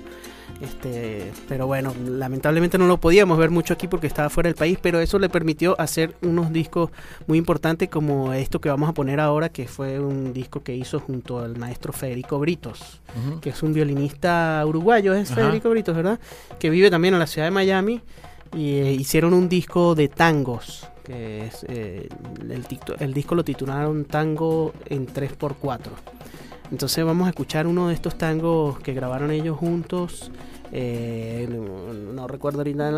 este, 0.62 1.32
pero 1.48 1.68
bueno, 1.68 1.94
lamentablemente 2.06 2.78
no 2.78 2.88
lo 2.88 2.98
podíamos 2.98 3.38
ver 3.38 3.50
mucho 3.52 3.74
aquí 3.74 3.88
porque 3.88 4.08
estaba 4.08 4.30
fuera 4.30 4.48
del 4.48 4.56
país, 4.56 4.80
pero 4.82 5.00
eso 5.00 5.20
le 5.20 5.30
permitió 5.30 5.80
hacer 5.80 6.16
unos 6.22 6.52
discos 6.52 6.90
muy 7.28 7.38
importantes 7.38 7.90
como 7.90 8.34
esto 8.34 8.60
que 8.60 8.70
vamos 8.70 8.90
a 8.90 8.94
poner 8.94 9.20
ahora, 9.20 9.50
que 9.50 9.68
fue 9.68 10.00
un 10.00 10.34
disco 10.34 10.64
que 10.64 10.76
hizo 10.76 11.00
junto 11.00 11.40
al 11.40 11.58
maestro 11.58 11.94
Federico 11.94 12.40
Britos, 12.40 13.02
que 13.42 13.52
es 13.52 13.64
un 13.64 13.74
violinista 13.74 14.64
uruguayo, 14.66 15.14
es 15.14 15.30
Federico 15.32 15.70
Britos, 15.70 15.96
¿verdad? 15.96 16.20
Que 16.60 16.70
vive 16.70 16.90
también 16.90 17.14
en 17.14 17.20
la 17.20 17.28
ciudad 17.28 17.48
de 17.48 17.52
Miami 17.52 18.02
y 18.56 18.76
eh, 18.76 18.94
hicieron 18.94 19.34
un 19.34 19.50
disco 19.50 19.94
de 19.94 20.08
tangos 20.08 20.88
que 21.04 21.46
es 21.46 21.66
eh, 21.70 22.10
el, 22.42 22.66
el, 23.00 23.14
disco 23.14 23.34
lo 23.34 23.44
titularon 23.44 24.04
Tango 24.04 24.74
en 24.88 25.08
3x4 25.08 25.80
entonces 26.72 27.04
vamos 27.06 27.28
a 27.28 27.30
escuchar 27.30 27.68
uno 27.68 27.88
de 27.88 27.94
estos 27.94 28.18
tangos 28.18 28.80
que 28.80 28.94
grabaron 28.94 29.32
ellos 29.32 29.58
juntos. 29.58 30.32
Eh, 30.72 31.48
no, 32.14 32.28
recuerdo 32.28 32.60
ahorita. 32.60 32.92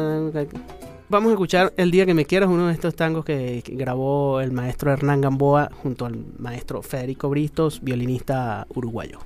Vamos 1.10 1.30
a 1.30 1.34
escuchar 1.34 1.74
El 1.76 1.92
Día 1.92 2.06
que 2.06 2.14
Me 2.14 2.26
Quieras, 2.26 2.50
uno 2.50 2.68
de 2.68 2.74
estos 2.74 2.96
tangos 2.96 3.26
que, 3.26 3.64
grabó 3.68 4.42
el 4.42 4.52
maestro 4.52 4.92
Hernán 4.92 5.22
Gamboa 5.22 5.70
junto 5.82 6.06
al 6.06 6.24
maestro 6.38 6.82
Federico 6.82 7.30
Bristos, 7.30 7.82
violinista 7.82 8.68
uruguayo. 8.76 9.20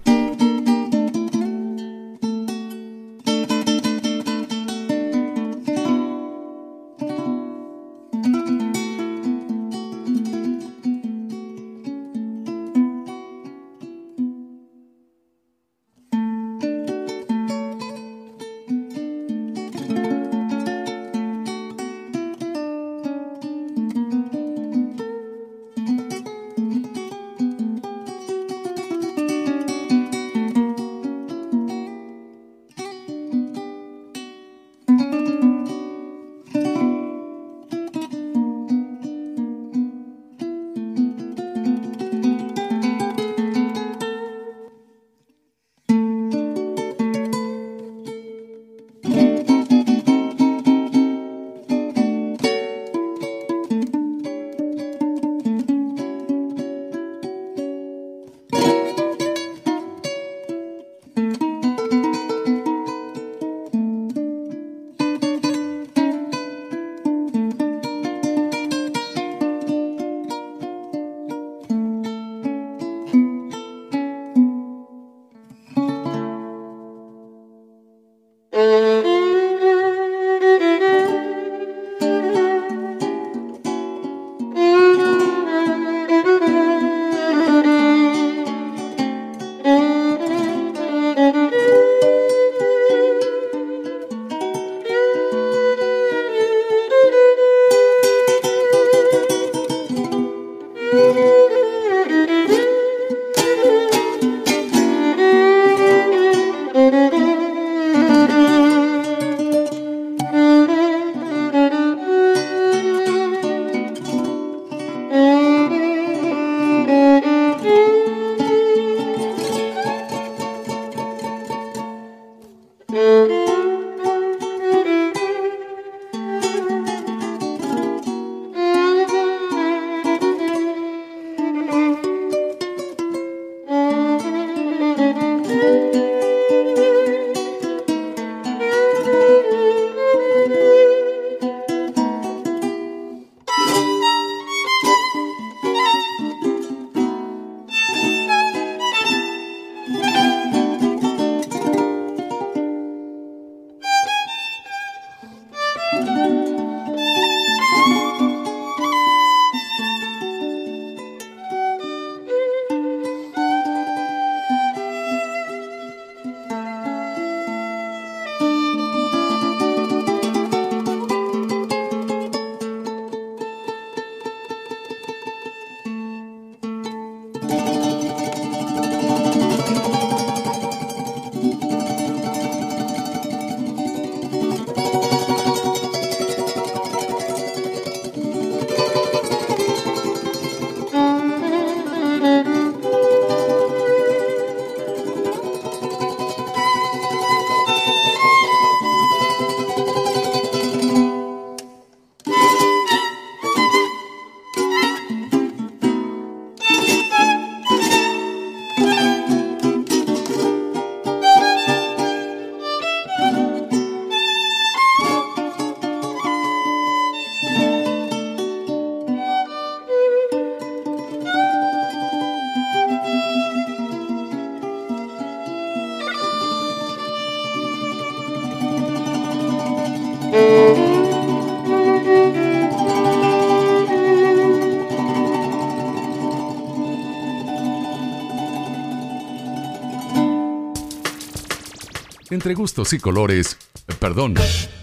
Entre 242.43 242.55
gustos 242.55 242.91
y 242.91 242.99
colores, 242.99 243.57
perdón, 244.01 244.35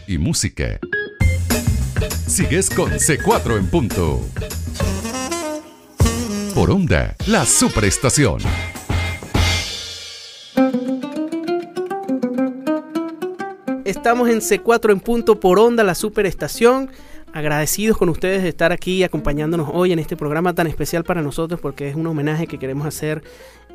y 0.06 0.16
música. 0.16 0.80
Sigues 2.26 2.70
con 2.70 2.90
C4 2.92 3.58
en 3.58 3.68
punto. 3.68 4.22
Por 6.54 6.70
onda, 6.70 7.14
la 7.26 7.44
superestación. 7.44 8.40
Estamos 13.84 14.30
en 14.30 14.38
C4 14.38 14.92
en 14.92 15.00
punto 15.00 15.38
por 15.38 15.58
onda, 15.58 15.84
la 15.84 15.94
superestación. 15.94 16.90
Agradecidos 17.32 17.96
con 17.96 18.08
ustedes 18.08 18.42
de 18.42 18.48
estar 18.48 18.72
aquí 18.72 19.04
acompañándonos 19.04 19.70
hoy 19.72 19.92
en 19.92 20.00
este 20.00 20.16
programa 20.16 20.52
tan 20.52 20.66
especial 20.66 21.04
para 21.04 21.22
nosotros 21.22 21.60
porque 21.60 21.88
es 21.88 21.94
un 21.94 22.06
homenaje 22.08 22.48
que 22.48 22.58
queremos 22.58 22.86
hacer 22.88 23.22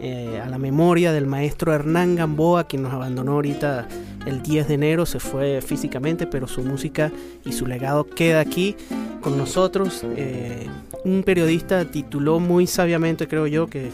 eh, 0.01 0.41
a 0.43 0.49
la 0.49 0.57
memoria 0.57 1.13
del 1.13 1.25
maestro 1.25 1.73
Hernán 1.73 2.15
Gamboa, 2.15 2.65
quien 2.65 2.83
nos 2.83 2.91
abandonó 2.91 3.33
ahorita 3.33 3.87
el 4.25 4.41
10 4.41 4.67
de 4.67 4.73
enero, 4.73 5.05
se 5.05 5.21
fue 5.21 5.61
físicamente, 5.61 6.27
pero 6.27 6.47
su 6.47 6.63
música 6.63 7.13
y 7.45 7.53
su 7.53 7.65
legado 7.65 8.05
queda 8.05 8.41
aquí 8.41 8.75
con 9.21 9.37
nosotros. 9.37 10.01
Eh, 10.03 10.67
un 11.05 11.23
periodista 11.23 11.85
tituló 11.85 12.41
muy 12.41 12.67
sabiamente, 12.67 13.27
creo 13.27 13.47
yo, 13.47 13.67
que... 13.67 13.87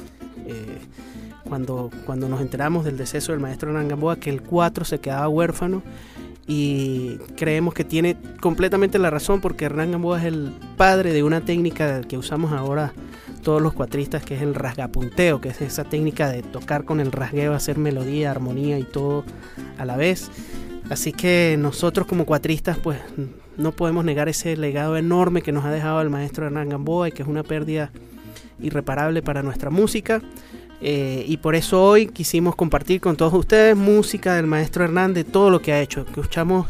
Eh, 0.47 0.77
cuando, 1.43 1.89
cuando 2.05 2.29
nos 2.29 2.39
enteramos 2.39 2.85
del 2.85 2.95
deceso 2.95 3.33
del 3.33 3.41
maestro 3.41 3.71
Hernán 3.71 3.89
Gamboa, 3.89 4.15
que 4.15 4.29
el 4.29 4.41
4 4.41 4.85
se 4.85 4.99
quedaba 4.99 5.27
huérfano 5.27 5.83
y 6.53 7.17
creemos 7.37 7.73
que 7.73 7.85
tiene 7.85 8.17
completamente 8.41 8.99
la 8.99 9.09
razón 9.09 9.39
porque 9.39 9.63
Hernán 9.63 9.93
Gamboa 9.93 10.19
es 10.19 10.25
el 10.25 10.51
padre 10.75 11.13
de 11.13 11.23
una 11.23 11.39
técnica 11.39 12.01
que 12.01 12.17
usamos 12.17 12.51
ahora 12.51 12.91
todos 13.41 13.61
los 13.61 13.71
cuatristas 13.71 14.25
que 14.25 14.35
es 14.35 14.41
el 14.41 14.53
rasgapunteo, 14.53 15.39
que 15.39 15.47
es 15.47 15.61
esa 15.61 15.85
técnica 15.85 16.29
de 16.29 16.41
tocar 16.41 16.83
con 16.83 16.99
el 16.99 17.13
rasgueo, 17.13 17.53
hacer 17.53 17.77
melodía, 17.77 18.31
armonía 18.31 18.77
y 18.79 18.83
todo 18.83 19.23
a 19.77 19.85
la 19.85 19.95
vez. 19.95 20.29
Así 20.89 21.13
que 21.13 21.55
nosotros 21.57 22.05
como 22.05 22.25
cuatristas 22.25 22.77
pues 22.77 22.99
no 23.55 23.71
podemos 23.71 24.03
negar 24.03 24.27
ese 24.27 24.57
legado 24.57 24.97
enorme 24.97 25.43
que 25.43 25.53
nos 25.53 25.63
ha 25.63 25.71
dejado 25.71 26.01
el 26.01 26.09
maestro 26.09 26.47
Hernán 26.47 26.67
Gamboa 26.67 27.07
y 27.07 27.11
que 27.13 27.21
es 27.21 27.29
una 27.29 27.43
pérdida 27.43 27.93
irreparable 28.59 29.21
para 29.21 29.41
nuestra 29.41 29.69
música. 29.69 30.21
Eh, 30.81 31.23
y 31.27 31.37
por 31.37 31.55
eso 31.55 31.81
hoy 31.81 32.07
quisimos 32.07 32.55
compartir 32.55 32.99
con 32.99 33.15
todos 33.15 33.33
ustedes 33.33 33.77
música 33.77 34.35
del 34.35 34.47
maestro 34.47 34.83
Hernández, 34.83 35.27
todo 35.31 35.49
lo 35.49 35.61
que 35.61 35.73
ha 35.73 35.81
hecho. 35.81 36.01
Escuchamos 36.01 36.67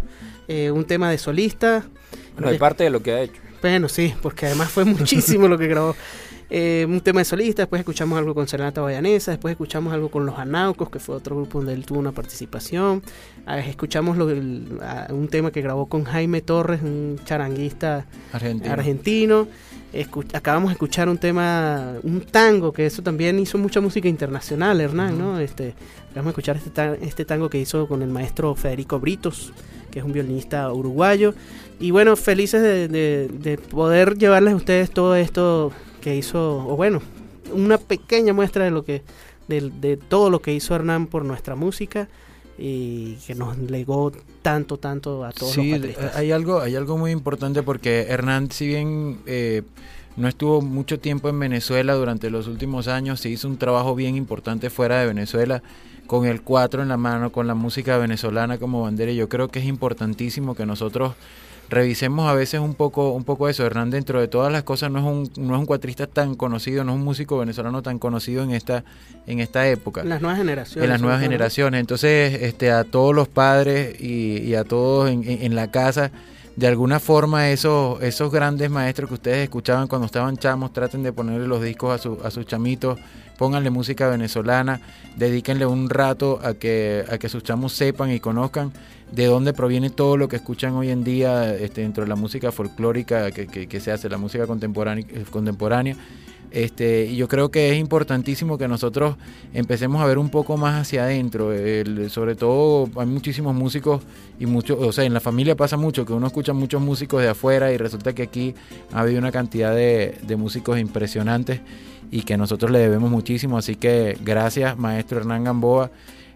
eh, 0.47 0.69
un 0.69 0.83
tema 0.85 1.09
de 1.09 1.17
solista. 1.17 1.85
Bueno, 2.33 2.51
de 2.51 2.59
parte 2.59 2.83
de 2.83 2.89
lo 2.89 3.01
que 3.01 3.13
ha 3.13 3.21
hecho. 3.21 3.41
Bueno, 3.61 3.87
sí, 3.87 4.13
porque 4.21 4.47
además 4.47 4.69
fue 4.69 4.83
muchísimo 4.83 5.47
lo 5.47 5.57
que 5.57 5.67
grabó. 5.69 5.95
Eh, 6.53 6.85
un 6.89 6.99
tema 6.99 7.21
de 7.21 7.25
solista, 7.25 7.61
después 7.61 7.79
escuchamos 7.79 8.19
algo 8.19 8.35
con 8.35 8.45
Serenata 8.45 8.81
Bayanesa, 8.81 9.31
después 9.31 9.53
escuchamos 9.53 9.93
algo 9.93 10.11
con 10.11 10.25
Los 10.25 10.37
Anaucos, 10.37 10.89
que 10.89 10.99
fue 10.99 11.15
otro 11.15 11.37
grupo 11.37 11.59
donde 11.59 11.73
él 11.73 11.85
tuvo 11.85 11.99
una 11.99 12.11
participación. 12.11 13.01
Ah, 13.45 13.59
escuchamos 13.59 14.17
un 14.17 15.27
tema 15.31 15.51
que 15.51 15.61
grabó 15.61 15.85
con 15.85 16.03
Jaime 16.03 16.41
Torres, 16.41 16.81
un 16.81 17.21
charanguista 17.23 18.05
argentino 18.33 19.47
acabamos 20.33 20.69
de 20.69 20.73
escuchar 20.73 21.09
un 21.09 21.17
tema, 21.17 21.95
un 22.03 22.21
tango, 22.21 22.71
que 22.71 22.85
eso 22.85 23.01
también 23.01 23.39
hizo 23.39 23.57
mucha 23.57 23.81
música 23.81 24.07
internacional, 24.07 24.79
Hernán, 24.79 25.17
¿no? 25.17 25.39
Este, 25.39 25.73
acabamos 26.11 26.25
de 26.25 26.41
escuchar 26.41 26.57
este, 26.57 27.05
este 27.05 27.25
tango 27.25 27.49
que 27.49 27.59
hizo 27.59 27.87
con 27.87 28.01
el 28.01 28.09
maestro 28.09 28.55
Federico 28.55 28.99
Britos, 28.99 29.53
que 29.91 29.99
es 29.99 30.05
un 30.05 30.13
violinista 30.13 30.71
uruguayo. 30.71 31.33
Y 31.79 31.91
bueno, 31.91 32.15
felices 32.15 32.61
de, 32.61 33.59
poder 33.69 34.17
llevarles 34.17 34.53
a 34.53 34.55
ustedes 34.55 34.91
todo 34.91 35.15
esto 35.15 35.71
que 35.99 36.15
hizo, 36.15 36.65
o 36.67 36.75
bueno, 36.75 37.01
una 37.53 37.77
pequeña 37.77 38.33
muestra 38.33 38.63
de 38.63 38.71
lo 38.71 38.85
que, 38.85 39.03
de, 39.47 39.97
todo 39.97 40.29
lo 40.29 40.41
que 40.41 40.53
hizo 40.53 40.73
Hernán 40.73 41.07
por 41.07 41.25
nuestra 41.25 41.55
música 41.55 42.07
y 42.63 43.15
que 43.25 43.33
nos 43.33 43.57
legó 43.57 44.11
tanto, 44.43 44.77
tanto 44.77 45.25
a 45.25 45.31
todos 45.31 45.53
sí, 45.53 45.73
hay 46.13 46.31
algo, 46.31 46.59
hay 46.59 46.75
algo 46.75 46.95
muy 46.95 47.09
importante 47.09 47.63
porque 47.63 48.01
Hernán, 48.07 48.51
si 48.51 48.67
bien 48.67 49.19
eh, 49.25 49.63
no 50.15 50.27
estuvo 50.27 50.61
mucho 50.61 50.99
tiempo 50.99 51.27
en 51.27 51.39
Venezuela 51.39 51.95
durante 51.95 52.29
los 52.29 52.47
últimos 52.47 52.87
años, 52.87 53.19
se 53.19 53.29
hizo 53.29 53.47
un 53.47 53.57
trabajo 53.57 53.95
bien 53.95 54.15
importante 54.15 54.69
fuera 54.69 54.99
de 54.99 55.07
Venezuela 55.07 55.63
con 56.11 56.25
el 56.25 56.41
cuatro 56.41 56.81
en 56.81 56.89
la 56.89 56.97
mano, 56.97 57.31
con 57.31 57.47
la 57.47 57.55
música 57.55 57.97
venezolana 57.97 58.57
como 58.57 58.81
bandera. 58.81 59.13
Yo 59.13 59.29
creo 59.29 59.47
que 59.47 59.59
es 59.59 59.65
importantísimo 59.65 60.55
que 60.55 60.65
nosotros 60.65 61.13
revisemos 61.69 62.29
a 62.29 62.33
veces 62.33 62.59
un 62.59 62.73
poco, 62.73 63.11
un 63.11 63.23
poco 63.23 63.47
eso. 63.47 63.65
Hernán, 63.65 63.91
dentro 63.91 64.19
de 64.19 64.27
todas 64.27 64.51
las 64.51 64.63
cosas, 64.63 64.91
no 64.91 64.99
es 64.99 65.05
un, 65.05 65.47
no 65.47 65.53
es 65.53 65.59
un 65.61 65.65
cuatrista 65.65 66.07
tan 66.07 66.35
conocido, 66.35 66.83
no 66.83 66.91
es 66.91 66.97
un 66.97 67.05
músico 67.05 67.37
venezolano 67.37 67.81
tan 67.81 67.97
conocido 67.97 68.43
en 68.43 68.51
esta, 68.51 68.83
en 69.25 69.39
esta 69.39 69.65
época. 69.69 70.01
En 70.01 70.09
las 70.09 70.21
nuevas 70.21 70.37
generaciones. 70.37 70.83
En 70.83 70.89
las 70.89 71.01
nuevas 71.01 71.21
generaciones. 71.21 71.79
Entonces, 71.79 72.41
este, 72.41 72.71
a 72.71 72.83
todos 72.83 73.15
los 73.15 73.29
padres 73.29 73.95
y, 74.01 74.53
a 74.55 74.65
todos 74.65 75.09
en, 75.09 75.23
en, 75.25 75.55
la 75.55 75.71
casa, 75.71 76.11
de 76.57 76.67
alguna 76.67 76.99
forma 76.99 77.51
esos, 77.51 78.03
esos 78.03 78.33
grandes 78.33 78.69
maestros 78.69 79.07
que 79.07 79.13
ustedes 79.13 79.43
escuchaban 79.45 79.87
cuando 79.87 80.07
estaban 80.07 80.35
chamos, 80.35 80.73
traten 80.73 81.03
de 81.03 81.13
ponerle 81.13 81.47
los 81.47 81.63
discos 81.63 81.97
a, 81.97 82.03
su, 82.03 82.19
a 82.21 82.31
sus 82.31 82.45
chamitos, 82.45 82.99
pónganle 83.41 83.71
música 83.71 84.07
venezolana, 84.07 84.81
dedíquenle 85.17 85.65
un 85.65 85.89
rato 85.89 86.39
a 86.43 86.53
que, 86.53 87.03
a 87.09 87.17
que 87.17 87.27
sus 87.27 87.41
chamos 87.41 87.73
sepan 87.73 88.11
y 88.11 88.19
conozcan 88.19 88.71
de 89.11 89.25
dónde 89.25 89.51
proviene 89.51 89.89
todo 89.89 90.15
lo 90.15 90.27
que 90.27 90.35
escuchan 90.35 90.73
hoy 90.73 90.91
en 90.91 91.03
día 91.03 91.55
este, 91.55 91.81
dentro 91.81 92.03
de 92.03 92.09
la 92.09 92.15
música 92.15 92.51
folclórica 92.51 93.31
que, 93.31 93.47
que, 93.47 93.79
se 93.79 93.91
hace, 93.91 94.09
la 94.09 94.19
música 94.19 94.45
contemporánea. 94.45 95.97
Este, 96.51 97.05
y 97.05 97.15
yo 97.15 97.27
creo 97.27 97.49
que 97.49 97.71
es 97.71 97.79
importantísimo 97.79 98.59
que 98.59 98.67
nosotros 98.67 99.15
empecemos 99.55 100.03
a 100.03 100.05
ver 100.05 100.19
un 100.19 100.29
poco 100.29 100.55
más 100.55 100.79
hacia 100.79 101.05
adentro. 101.05 101.49
sobre 102.09 102.35
todo 102.35 102.91
hay 102.95 103.07
muchísimos 103.07 103.55
músicos 103.55 104.03
y 104.39 104.45
muchos, 104.45 104.77
o 104.79 104.91
sea, 104.91 105.03
en 105.03 105.15
la 105.15 105.19
familia 105.19 105.55
pasa 105.55 105.77
mucho 105.77 106.05
que 106.05 106.13
uno 106.13 106.27
escucha 106.27 106.53
muchos 106.53 106.79
músicos 106.79 107.23
de 107.23 107.29
afuera 107.29 107.71
y 107.71 107.77
resulta 107.77 108.13
que 108.13 108.21
aquí 108.21 108.53
ha 108.93 108.99
habido 108.99 109.17
una 109.17 109.31
cantidad 109.31 109.73
de, 109.73 110.19
de 110.21 110.35
músicos 110.35 110.77
impresionantes 110.77 111.61
y 112.11 112.23
que 112.23 112.37
nosotros 112.37 112.69
le 112.69 112.79
debemos 112.79 113.09
muchísimo. 113.09 113.57
Así 113.57 113.75
que 113.75 114.17
gracias, 114.23 114.77
maestro 114.77 115.19
Hernán 115.19 115.45
Gamboa. 115.45 115.89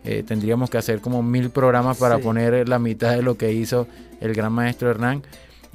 Eh, 0.05 0.23
tendríamos 0.26 0.69
que 0.69 0.78
hacer 0.78 1.01
como 1.01 1.21
mil 1.21 1.49
programas 1.49 1.97
para 1.97 2.19
poner 2.19 2.69
la 2.69 2.80
mitad 2.80 3.15
de 3.15 3.21
lo 3.21 3.38
que 3.38 3.51
hizo 3.51 3.88
el 4.21 4.34
gran 4.34 4.53
maestro 4.53 4.89
Hernán. 4.89 5.23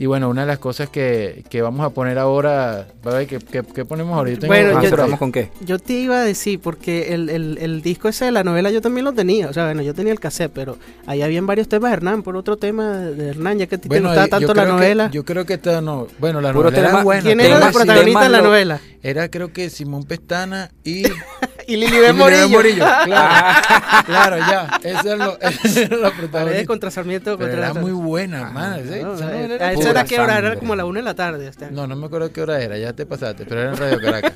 Y 0.01 0.07
bueno, 0.07 0.31
una 0.31 0.41
de 0.41 0.47
las 0.47 0.59
cosas 0.59 0.89
que, 0.89 1.45
que 1.51 1.61
vamos 1.61 1.85
a 1.85 1.91
poner 1.91 2.19
ahora, 2.19 2.87
¿qué, 3.29 3.39
qué, 3.39 3.63
qué 3.63 3.85
ponemos 3.85 4.25
tengo 4.25 4.47
Bueno, 4.47 4.83
yo- 4.83 4.89
por 4.89 5.01
ahí. 5.01 5.05
¿Vamos 5.05 5.19
con 5.19 5.31
qué? 5.31 5.51
Yo 5.61 5.79
te 5.79 5.93
iba 5.93 6.17
a 6.23 6.25
decir, 6.25 6.59
porque 6.59 7.13
el, 7.13 7.29
el, 7.29 7.59
el 7.59 7.83
disco 7.83 8.09
ese 8.09 8.25
de 8.25 8.31
la 8.31 8.43
novela 8.43 8.71
yo 8.71 8.81
también 8.81 9.05
lo 9.05 9.13
tenía. 9.13 9.51
O 9.51 9.53
sea, 9.53 9.67
bueno, 9.67 9.83
yo 9.83 9.93
tenía 9.93 10.15
el 10.15 10.19
cassette, 10.19 10.53
pero 10.55 10.79
ahí 11.05 11.21
habían 11.21 11.47
varios 11.47 11.69
temas 11.69 11.91
de 11.91 11.97
Hernán, 11.99 12.23
por 12.23 12.35
otro 12.39 12.57
tema 12.57 12.97
de 12.97 13.29
Hernán, 13.29 13.59
ya 13.59 13.67
que 13.67 13.75
a 13.75 13.79
ti 13.79 13.91
te 13.91 14.01
gustaba 14.01 14.25
yo 14.25 14.31
tanto 14.31 14.55
la 14.55 14.65
que- 14.65 14.71
novela. 14.71 15.11
yo 15.11 15.23
creo 15.27 15.45
que 15.45 15.53
esta 15.53 15.83
no. 15.83 16.07
Bueno, 16.19 16.41
la 16.41 16.55
Puro 16.55 16.71
novela 16.71 16.79
era 16.79 16.89
tema- 16.93 17.03
buena. 17.05 17.23
¿Quién 17.23 17.41
era 17.41 17.67
sí, 17.69 17.75
protagonista 17.75 18.23
de 18.23 18.29
la 18.31 18.41
novela? 18.41 18.81
Era 19.03 19.31
creo 19.31 19.53
que 19.53 19.69
Simón 19.69 20.05
Pestana 20.05 20.71
y... 20.83 21.03
Y 21.67 21.77
Lili 21.77 21.97
Morillo. 22.13 22.49
Morillo. 22.49 22.85
Claro, 23.05 24.05
claro, 24.07 24.37
ya. 24.39 24.81
Esa 24.83 25.13
es 25.13 25.19
lo, 25.19 26.11
protagonista. 26.17 26.67
contra 26.67 26.91
Sarmiento. 26.91 27.37
Contra 27.39 27.57
era 27.71 27.75
muy 27.75 27.93
buena, 27.93 28.41
hermana. 28.43 28.79
¿sí? 28.79 29.01
No, 29.03 29.13
a 29.15 29.33
era 29.37 29.73
pura 29.73 29.91
era 29.91 30.05
que 30.05 30.19
hora 30.21 30.39
era 30.39 30.57
como 30.57 30.75
la 30.77 30.85
una 30.85 31.01
de 31.01 31.05
la 31.05 31.15
tarde. 31.15 31.49
o 31.49 31.53
sea, 31.53 31.71
No, 31.71 31.87
no 31.87 31.97
me 31.97 32.07
acuerdo 32.07 32.33
qué 32.33 32.43
hora 32.43 32.61
era, 32.61 32.77
ya 32.79 32.93
te 32.93 33.07
pasaste, 33.07 33.45
pero 33.47 33.61
era 33.63 33.71
en 33.71 33.77
Radio 33.77 33.99
Caracas. 34.01 34.33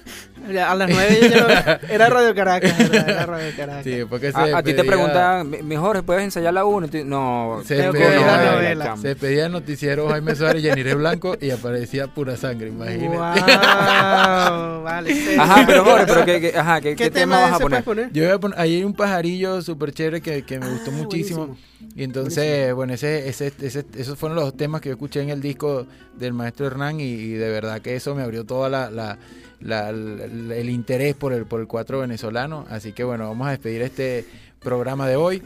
A 0.69 0.75
las 0.75 0.91
nueve 0.91 1.19
ya- 1.31 1.81
era 1.89 2.09
Radio 2.11 2.35
Caracas. 2.35 2.75
Era 2.81 3.27
Radio 3.27 3.53
Caracas. 3.57 3.85
Sí, 3.85 4.03
porque 4.09 4.31
se 4.33 4.39
A, 4.39 4.59
a 4.59 4.63
ti 4.63 4.75
te 4.75 4.85
preguntaban, 4.85 5.49
"Me- 5.49 5.63
mejor, 5.63 6.03
¿puedes 6.05 6.23
ensayar 6.25 6.53
la 6.53 6.65
1? 6.65 6.89
No, 7.05 7.63
Se 7.65 7.77
Tengo 7.77 7.93
que 7.93 7.99
pedía, 8.01 8.97
se 8.97 9.17
pedía 9.17 9.47
el 9.47 9.53
noticiero 9.53 10.09
Jaime 10.11 10.35
Suárez 10.35 10.63
y 10.63 10.67
Yanire 10.67 10.95
Blanco 10.95 11.37
y 11.41 11.51
aparecía 11.51 12.09
pura 12.09 12.37
sangre, 12.37 12.69
imagínate. 12.69 13.09
Wow, 13.09 14.83
vale. 14.83 15.15
sí. 15.15 15.37
Ajá, 15.39 15.65
pero 15.67 15.85
Jorge, 15.85 16.05
pero 16.07 16.25
¿qué, 16.25 16.41
qué- 16.41 16.59
ajá, 16.59 16.81
¿qué, 16.81 16.95
¿Qué, 16.97 17.11
qué 17.11 17.14
tema, 17.15 17.37
tema 17.37 17.51
vas 17.51 17.61
a 17.81 17.83
poner? 17.85 18.13
Yo 18.13 18.23
voy 18.25 18.33
a 18.33 18.39
poner, 18.39 18.59
ahí 18.59 18.77
hay 18.77 18.85
un 18.85 18.93
pajarillo 18.95 19.63
súper 19.63 19.93
chévere 19.93 20.21
que, 20.21 20.43
que 20.43 20.59
me 20.61 20.69
gustó 20.71 20.91
Ah, 20.91 20.95
muchísimo. 20.95 21.47
buenísimo. 21.47 21.91
Y 21.97 22.03
entonces, 22.05 22.75
bueno, 22.75 22.93
ese, 22.95 23.29
ese, 23.29 23.53
ese- 23.63 23.87
esos 23.97 24.19
fueron 24.19 24.37
los 24.37 24.57
temas 24.57 24.81
que 24.81 24.89
yo 24.91 24.95
escuché 24.95 25.23
en 25.23 25.31
el 25.31 25.41
disco 25.41 25.87
del 26.19 26.33
maestro 26.33 26.67
Hernán 26.67 27.01
y, 27.01 27.05
y 27.05 27.33
de 27.33 27.49
verdad 27.51 27.81
que 27.81 27.95
eso 27.97 28.15
me 28.15 28.23
abrió 28.23 28.45
toda 28.45 28.69
la, 28.69 28.91
la- 28.91 29.19
la- 29.61 29.93
la- 29.93 30.57
el 30.57 30.69
interés 30.71 31.15
por 31.15 31.33
el, 31.33 31.47
por 31.47 31.61
el 31.61 31.67
cuatro 31.67 32.01
venezolano. 32.01 32.67
Así 32.69 32.93
que 32.93 33.05
bueno, 33.05 33.29
vamos 33.29 33.47
a 33.49 33.51
despedir 33.53 33.83
este 33.83 34.25
programa 34.61 35.07
de 35.09 35.17
hoy 35.17 35.43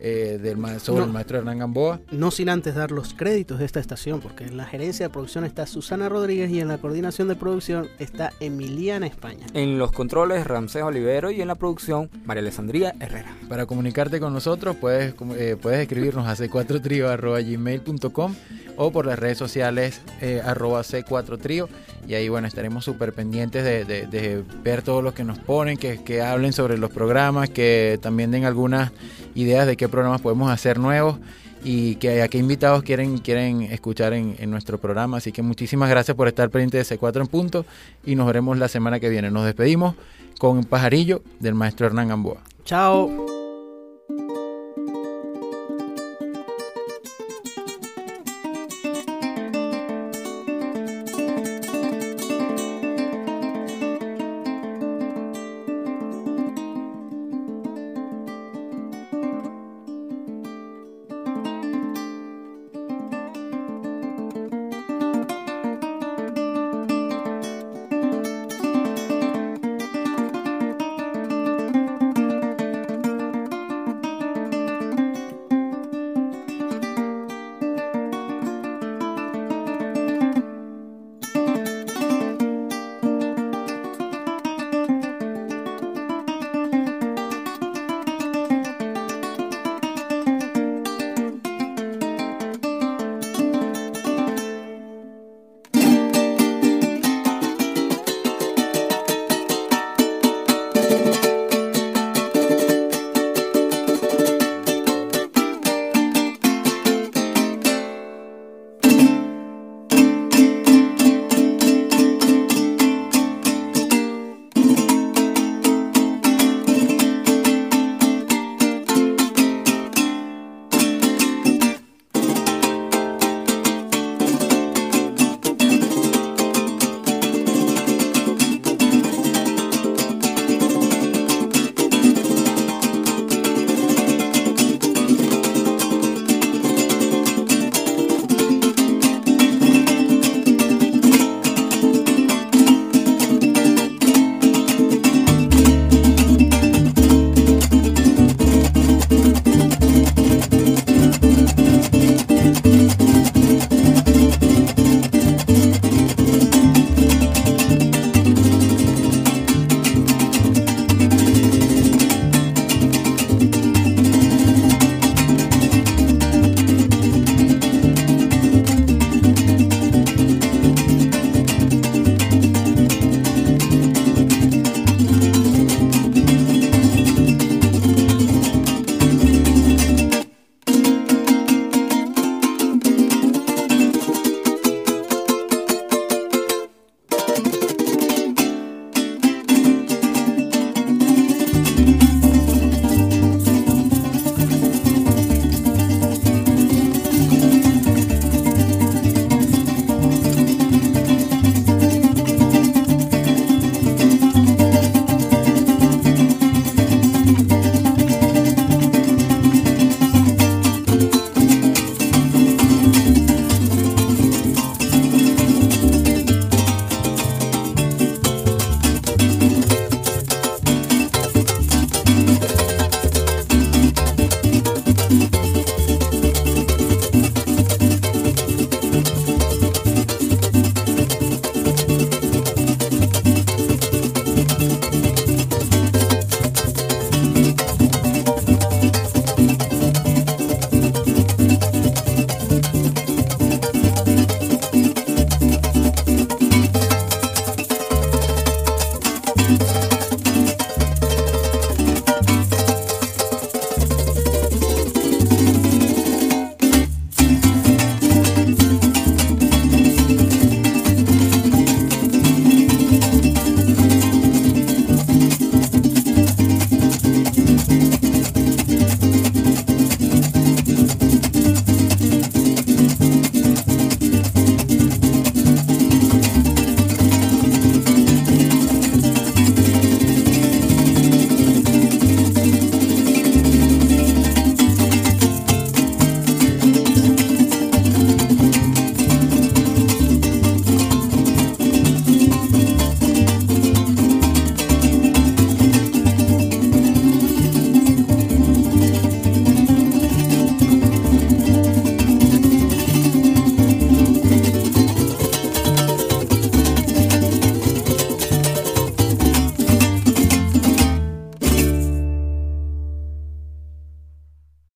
eh, 0.00 0.38
del, 0.42 0.56
sobre 0.80 1.00
No. 1.00 1.06
el 1.06 1.12
maestro 1.12 1.38
Hernán 1.38 1.58
Gamboa. 1.60 2.00
No 2.10 2.30
sin 2.30 2.48
antes 2.48 2.74
dar 2.74 2.90
los 2.90 3.14
créditos 3.14 3.58
de 3.58 3.64
esta 3.64 3.80
estación, 3.80 4.20
porque 4.20 4.44
en 4.44 4.56
la 4.56 4.64
gerencia 4.64 5.06
de 5.06 5.10
producción 5.12 5.44
está 5.44 5.66
Susana 5.66 6.08
Rodríguez 6.08 6.50
y 6.50 6.60
en 6.60 6.68
la 6.68 6.78
coordinación 6.78 7.28
de 7.28 7.36
producción 7.36 7.88
está 7.98 8.32
Emiliana 8.40 9.06
España. 9.06 9.46
En 9.54 9.78
los 9.78 9.92
controles, 9.92 10.46
Ramsés 10.46 10.82
Olivero 10.82 11.30
y 11.30 11.40
en 11.40 11.48
la 11.48 11.54
producción, 11.54 12.10
María 12.24 12.40
Alessandría 12.42 12.94
Herrera. 13.00 13.34
Para 13.48 13.66
comunicarte 13.66 14.20
con 14.20 14.32
nosotros 14.32 14.76
puedes, 14.76 15.14
eh, 15.36 15.56
puedes 15.60 15.80
escribirnos 15.80 16.26
a 16.26 16.34
c4trio.gmail.com 16.36 18.34
o 18.76 18.90
por 18.90 19.06
las 19.06 19.18
redes 19.18 19.38
sociales 19.38 20.00
eh, 20.20 20.42
arroba 20.44 20.80
c4trio 20.82 21.68
y 22.08 22.14
ahí 22.14 22.28
bueno 22.28 22.48
estaremos 22.48 22.84
súper 22.84 23.12
pendientes 23.12 23.62
de, 23.64 23.84
de- 23.84 24.06
de 24.08 24.42
ver 24.64 24.82
todo 24.82 25.00
lo 25.00 25.14
que 25.14 25.22
nos 25.24 25.38
ponen, 25.38 25.76
que, 25.76 26.02
que 26.02 26.20
hablen 26.22 26.52
sobre 26.52 26.76
los 26.76 26.90
programas, 26.90 27.48
que 27.50 27.98
también 28.02 28.30
den 28.32 28.44
algunas 28.44 28.90
ideas 29.36 29.66
de 29.68 29.76
qué 29.76 29.83
programas 29.88 30.20
podemos 30.20 30.50
hacer 30.50 30.78
nuevos 30.78 31.18
y 31.64 31.96
que 31.96 32.22
a 32.22 32.28
qué 32.28 32.38
invitados 32.38 32.82
quieren, 32.82 33.18
quieren 33.18 33.62
escuchar 33.62 34.12
en, 34.12 34.50
nuestro 34.50 34.78
programa. 34.78 35.16
Así 35.16 35.32
que 35.32 35.42
muchísimas 35.42 35.88
gracias 35.88 36.16
por 36.16 36.28
estar 36.28 36.50
pendientes 36.50 36.88
de 36.88 36.98
C4 36.98 37.22
en 37.22 37.26
punto 37.26 37.66
y 38.04 38.14
nos 38.14 38.26
veremos 38.26 38.58
la 38.58 38.68
semana 38.68 39.00
que 39.00 39.08
viene. 39.08 39.30
Nos 39.30 39.46
despedimos 39.46 39.94
con 40.38 40.64
pajarillo 40.64 41.22
del 41.40 41.54
maestro 41.54 41.86
Hernán 41.86 42.08
Gamboa. 42.08 42.42
Chao. 42.64 43.33